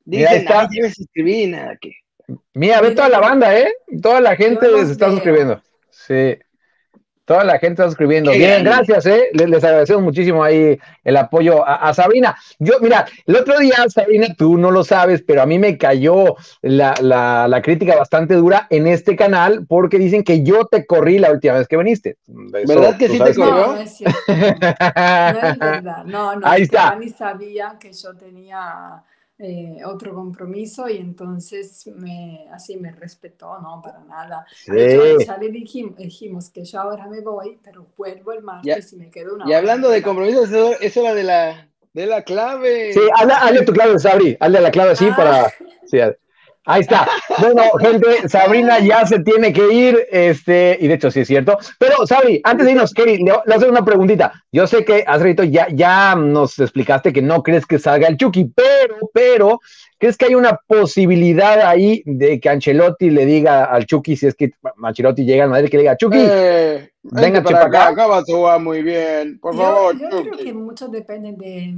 Mira, 0.05 0.31
ahí 0.31 0.39
dicen, 0.39 0.53
está. 0.57 0.67
me 0.81 0.89
suscribí, 0.91 1.47
nada 1.47 1.77
que. 1.79 1.91
Mira, 2.53 2.81
ve 2.81 2.91
toda 2.91 3.09
la 3.09 3.19
banda, 3.19 3.57
¿eh? 3.57 3.73
Toda 4.01 4.19
la 4.21 4.35
gente 4.35 4.67
se 4.85 4.91
está 4.91 5.05
veo. 5.05 5.15
suscribiendo. 5.15 5.61
Sí. 5.89 6.37
Toda 7.27 7.43
la 7.43 7.59
gente 7.59 7.81
está 7.81 7.87
escribiendo. 7.87 8.31
Bien, 8.31 8.63
gracias, 8.63 9.05
¿eh? 9.05 9.27
Les, 9.33 9.61
agradecemos 9.61 10.01
muchísimo 10.01 10.41
ahí 10.45 10.79
el 11.03 11.17
apoyo 11.17 11.61
a, 11.67 11.93
Sabrina. 11.93 12.37
Yo, 12.57 12.75
mira, 12.79 13.05
el 13.25 13.35
otro 13.35 13.59
día, 13.59 13.75
Sabrina, 13.89 14.27
tú 14.37 14.57
no 14.57 14.71
lo 14.71 14.85
sabes, 14.85 15.23
pero 15.27 15.41
a 15.41 15.45
mí 15.45 15.59
me 15.59 15.77
cayó 15.77 16.37
la, 16.61 16.93
la, 17.01 17.61
crítica 17.61 17.97
bastante 17.97 18.33
dura 18.35 18.67
en 18.69 18.87
este 18.87 19.17
canal 19.17 19.65
porque 19.67 19.99
dicen 19.99 20.23
que 20.23 20.41
yo 20.41 20.67
te 20.67 20.85
corrí 20.85 21.19
la 21.19 21.31
última 21.31 21.55
vez 21.55 21.67
que 21.67 21.75
viniste. 21.75 22.15
¿Verdad 22.27 22.97
que 22.97 23.09
sí 23.09 23.19
te 23.19 23.35
corrió? 23.35 23.67
No, 23.67 23.73
no 23.73 23.81
es 23.81 23.97
cierto. 23.97 24.17
No 24.27 25.49
es 25.49 25.59
verdad. 25.59 26.03
No, 26.05 26.35
no. 26.37 26.47
Ahí 26.47 26.61
está. 26.61 26.95
Ni 26.95 27.09
sabía 27.09 27.75
que 27.77 27.91
yo 27.91 28.15
tenía 28.15 29.03
eh, 29.39 29.81
otro 29.85 30.15
compromiso 30.15 30.89
y 30.89 30.97
entonces 30.97 31.85
me, 31.95 32.47
así 32.51 32.75
me 32.77 32.91
respetó, 32.91 33.59
no, 33.59 33.81
para 33.83 33.99
nada. 33.99 34.45
ya 34.65 35.37
le 35.37 35.49
dijimos, 35.49 36.49
que 36.49 36.65
yo 36.65 36.79
ahora 36.79 37.07
me 37.07 37.21
voy, 37.21 37.59
pero 37.63 37.85
vuelvo 37.95 38.31
el 38.31 38.41
martes 38.41 38.93
y 38.93 38.97
me 38.97 39.09
quedo 39.11 39.35
una 39.35 39.47
Y 39.47 39.53
hablando 39.53 39.89
de 39.89 40.01
compromisos, 40.01 40.49
eso, 40.81 41.01
era 41.01 41.13
de 41.13 41.23
la, 41.23 41.69
de 41.93 42.05
la 42.07 42.23
clave. 42.23 42.93
Sí, 42.93 42.99
hazle, 43.15 43.61
tu 43.63 43.73
clave, 43.73 43.99
Sabri, 43.99 44.35
hazle 44.39 44.59
la 44.59 44.71
clave 44.71 44.91
así 44.91 45.09
para... 45.15 45.45
Ah. 45.45 45.53
Sí, 45.87 45.99
Ahí 46.67 46.81
está. 46.81 47.07
Bueno, 47.39 47.63
gente, 47.79 48.27
Sabrina 48.27 48.79
ya 48.79 49.05
se 49.05 49.19
tiene 49.19 49.53
que 49.53 49.71
ir, 49.71 50.05
este, 50.11 50.77
y 50.81 50.87
de 50.87 50.95
hecho 50.95 51.09
sí 51.09 51.21
es 51.21 51.27
cierto. 51.27 51.57
Pero, 51.79 52.05
Sabri, 52.05 52.41
antes 52.43 52.65
de 52.65 52.73
irnos, 52.73 52.93
Kerry, 52.93 53.17
le, 53.19 53.31
le 53.45 53.55
hacer 53.55 53.69
una 53.69 53.85
preguntita. 53.85 54.43
Yo 54.51 54.67
sé 54.67 54.83
que 54.83 55.05
hace 55.07 55.23
rato 55.23 55.43
ya, 55.45 55.67
ya 55.71 56.13
nos 56.15 56.59
explicaste 56.59 57.13
que 57.13 57.21
no 57.21 57.41
crees 57.41 57.65
que 57.65 57.79
salga 57.79 58.09
el 58.09 58.17
Chucky, 58.17 58.51
pero, 58.53 58.95
pero, 59.13 59.61
¿crees 59.97 60.17
que 60.17 60.25
hay 60.25 60.35
una 60.35 60.59
posibilidad 60.67 61.61
ahí 61.61 62.03
de 62.05 62.37
que 62.41 62.49
Ancelotti 62.49 63.11
le 63.11 63.25
diga 63.25 63.63
al 63.63 63.85
Chucky, 63.85 64.17
si 64.17 64.27
es 64.27 64.35
que 64.35 64.51
Ancelotti 64.83 65.23
llega 65.23 65.45
a 65.45 65.47
Madrid, 65.47 65.69
que 65.69 65.77
le 65.77 65.83
diga, 65.83 65.95
Chucky, 65.95 66.19
eh, 66.19 66.89
venga 67.01 67.41
para 67.41 67.63
acá, 67.63 67.87
acá 67.87 68.17
a 68.17 68.23
jugar 68.23 68.59
muy 68.59 68.83
bien, 68.83 69.39
por 69.39 69.55
favor. 69.55 69.97
Yo 69.97 70.09
creo 70.09 70.37
que 70.37 70.53
mucho 70.53 70.89
depende 70.89 71.31
de 71.31 71.73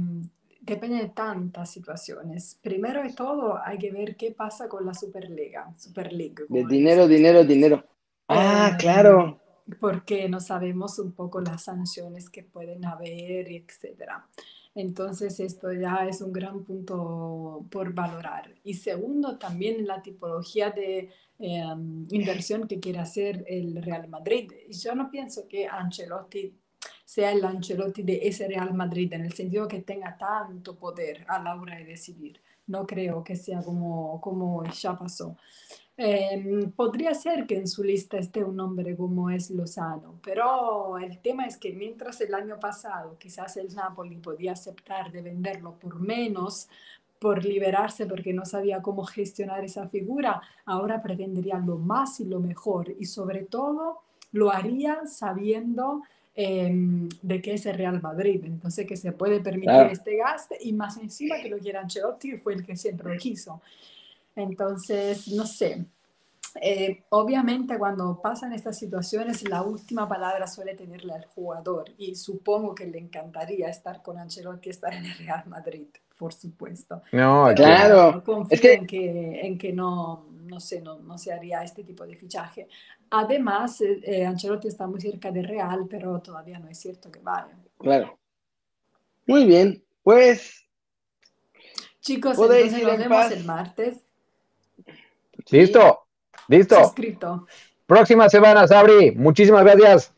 Depende 0.70 0.98
de 0.98 1.08
tantas 1.08 1.68
situaciones. 1.68 2.56
Primero 2.62 3.02
de 3.02 3.12
todo, 3.12 3.58
hay 3.60 3.76
que 3.76 3.90
ver 3.90 4.14
qué 4.14 4.30
pasa 4.30 4.68
con 4.68 4.86
la 4.86 4.94
Superliga. 4.94 5.74
Superliga 5.76 6.44
de 6.48 6.64
dinero, 6.64 7.08
dinero, 7.08 7.42
dinero. 7.42 7.84
Ah, 8.28 8.76
claro. 8.78 9.40
Porque 9.80 10.28
no 10.28 10.38
sabemos 10.38 11.00
un 11.00 11.10
poco 11.10 11.40
las 11.40 11.64
sanciones 11.64 12.30
que 12.30 12.44
pueden 12.44 12.84
haber, 12.84 13.50
etcétera. 13.50 14.28
Entonces, 14.76 15.40
esto 15.40 15.72
ya 15.72 16.06
es 16.08 16.20
un 16.20 16.32
gran 16.32 16.62
punto 16.62 17.66
por 17.68 17.92
valorar. 17.92 18.54
Y 18.62 18.74
segundo, 18.74 19.38
también 19.38 19.88
la 19.88 20.00
tipología 20.00 20.70
de 20.70 21.10
em, 21.40 22.06
inversión 22.10 22.68
que 22.68 22.78
quiere 22.78 23.00
hacer 23.00 23.44
el 23.48 23.82
Real 23.82 24.06
Madrid. 24.08 24.52
Yo 24.68 24.94
no 24.94 25.10
pienso 25.10 25.48
que 25.48 25.66
Ancelotti 25.66 26.59
sea 27.10 27.32
el 27.32 27.44
Ancelotti 27.44 28.04
de 28.04 28.20
ese 28.22 28.46
Real 28.46 28.72
Madrid, 28.72 29.12
en 29.12 29.22
el 29.22 29.32
sentido 29.32 29.66
que 29.66 29.80
tenga 29.80 30.16
tanto 30.16 30.76
poder 30.76 31.24
a 31.26 31.42
la 31.42 31.60
hora 31.60 31.74
de 31.74 31.84
decidir. 31.84 32.40
No 32.68 32.86
creo 32.86 33.24
que 33.24 33.34
sea 33.34 33.62
como, 33.64 34.20
como 34.20 34.62
ya 34.66 34.96
pasó. 34.96 35.36
Em, 35.96 36.70
podría 36.70 37.12
ser 37.14 37.48
que 37.48 37.56
en 37.56 37.66
su 37.66 37.82
lista 37.82 38.16
esté 38.16 38.44
un 38.44 38.54
nombre 38.54 38.96
como 38.96 39.28
es 39.28 39.50
Lozano, 39.50 40.20
pero 40.22 40.98
el 40.98 41.18
tema 41.18 41.46
es 41.46 41.56
que 41.56 41.72
mientras 41.72 42.20
el 42.20 42.32
año 42.32 42.60
pasado 42.60 43.18
quizás 43.18 43.56
el 43.56 43.74
Napoli 43.74 44.14
podía 44.18 44.52
aceptar 44.52 45.10
de 45.10 45.20
venderlo 45.20 45.80
por 45.80 45.98
menos, 45.98 46.68
por 47.18 47.44
liberarse 47.44 48.06
porque 48.06 48.32
no 48.32 48.44
sabía 48.44 48.82
cómo 48.82 49.02
gestionar 49.02 49.64
esa 49.64 49.88
figura, 49.88 50.40
ahora 50.64 51.02
pretendería 51.02 51.58
lo 51.58 51.76
más 51.76 52.20
y 52.20 52.24
lo 52.24 52.38
mejor 52.38 52.94
y 53.00 53.06
sobre 53.06 53.42
todo 53.42 54.02
lo 54.30 54.52
haría 54.52 55.06
sabiendo 55.06 56.02
Em, 56.36 57.08
de 57.22 57.42
que 57.42 57.54
es 57.54 57.66
el 57.66 57.76
Real 57.76 58.00
Madrid, 58.00 58.40
entonces 58.44 58.86
que 58.86 58.96
se 58.96 59.10
puede 59.10 59.40
permitir 59.40 59.88
este 59.90 60.16
gasto 60.16 60.54
y 60.60 60.72
más 60.72 60.96
encima 60.96 61.40
que 61.42 61.48
lo 61.48 61.58
quiera 61.58 61.80
Ancelotti 61.80 62.36
fue 62.38 62.54
el 62.54 62.64
que 62.64 62.76
siempre 62.76 63.12
lo 63.12 63.18
quiso. 63.18 63.60
Entonces, 64.36 65.26
no 65.28 65.44
sé. 65.44 65.84
Eh, 66.60 67.02
obviamente 67.10 67.78
cuando 67.78 68.20
pasan 68.20 68.52
estas 68.52 68.76
situaciones 68.76 69.48
la 69.48 69.62
última 69.62 70.08
palabra 70.08 70.48
suele 70.48 70.74
tenerle 70.74 71.12
al 71.12 71.24
jugador 71.26 71.90
y 71.96 72.16
supongo 72.16 72.74
que 72.74 72.86
le 72.86 72.98
encantaría 72.98 73.68
estar 73.68 74.02
con 74.02 74.18
Ancelotti, 74.18 74.70
estar 74.70 74.94
en 74.94 75.06
el 75.06 75.18
Real 75.18 75.44
Madrid, 75.46 75.88
por 76.16 76.32
supuesto. 76.32 77.02
No, 77.12 77.50
claro. 77.54 78.22
es 78.50 78.60
que... 78.60 78.72
En, 78.74 78.86
que, 78.86 79.40
en 79.42 79.58
que 79.58 79.72
no, 79.72 80.26
no 80.50 80.60
sé, 80.60 80.82
no, 80.82 80.98
no, 80.98 81.16
se 81.16 81.32
haría 81.32 81.62
este 81.62 81.84
tipo 81.84 82.04
de 82.06 82.16
fichaje. 82.16 82.68
Además, 83.10 83.80
eh, 83.80 84.00
eh, 84.04 84.26
Ancelotti 84.26 84.68
está 84.68 84.86
muy 84.86 85.00
cerca 85.00 85.30
de 85.30 85.42
Real, 85.42 85.86
pero 85.88 86.20
todavía 86.20 86.58
no 86.58 86.68
es 86.68 86.78
cierto 86.78 87.10
que 87.10 87.20
vaya. 87.20 87.56
Claro. 87.78 88.18
Muy 89.26 89.46
bien, 89.46 89.82
pues. 90.02 90.66
Chicos, 92.00 92.32
entonces 92.32 92.82
nos 92.82 92.98
vemos 92.98 93.30
el 93.30 93.44
martes. 93.44 94.00
Listo, 95.50 96.00
listo. 96.48 96.84
Suscrito. 96.84 97.46
Próxima 97.86 98.28
semana, 98.28 98.66
Sabri. 98.66 99.12
Muchísimas 99.12 99.64
gracias. 99.64 100.12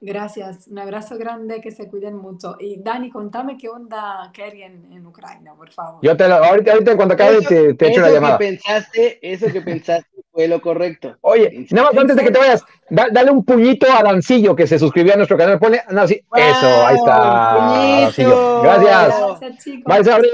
Gracias, 0.00 0.68
un 0.68 0.78
abrazo 0.78 1.18
grande, 1.18 1.60
que 1.60 1.72
se 1.72 1.88
cuiden 1.88 2.16
mucho. 2.16 2.56
Y 2.60 2.80
Dani, 2.80 3.10
contame 3.10 3.56
qué 3.56 3.68
onda 3.68 4.30
Kerry 4.32 4.62
en, 4.62 4.92
en 4.92 5.04
Ucrania, 5.04 5.54
por 5.54 5.72
favor. 5.72 5.98
Yo 6.02 6.16
te 6.16 6.28
lo, 6.28 6.36
ahorita, 6.36 6.72
ahorita 6.72 6.96
cuando 6.96 7.14
acabe 7.14 7.40
te, 7.40 7.74
te 7.74 7.88
echo 7.88 8.00
una 8.00 8.10
llamada. 8.10 8.38
Que 8.38 8.44
pensaste, 8.44 9.18
eso 9.20 9.46
que 9.52 9.60
pensaste 9.60 10.08
fue 10.30 10.46
lo 10.46 10.60
correcto. 10.60 11.16
Oye, 11.22 11.66
nada 11.72 11.90
más 11.90 12.00
antes 12.00 12.14
de 12.14 12.22
que 12.22 12.30
te 12.30 12.38
vayas, 12.38 12.64
dale 12.90 13.30
un 13.32 13.44
puñito 13.44 13.88
a 13.92 14.04
Dancillo 14.04 14.54
que 14.54 14.68
se 14.68 14.78
suscribió 14.78 15.14
a 15.14 15.16
nuestro 15.16 15.36
canal. 15.36 15.58
Pone, 15.58 15.82
no, 15.90 16.06
sí, 16.06 16.22
eso, 16.32 16.86
ahí 16.86 16.94
está. 16.94 18.12
Gracias. 18.62 19.14
Gracias 19.18 19.64
chicos. 19.64 19.92
Bye, 19.92 20.04
Sabri. 20.04 20.28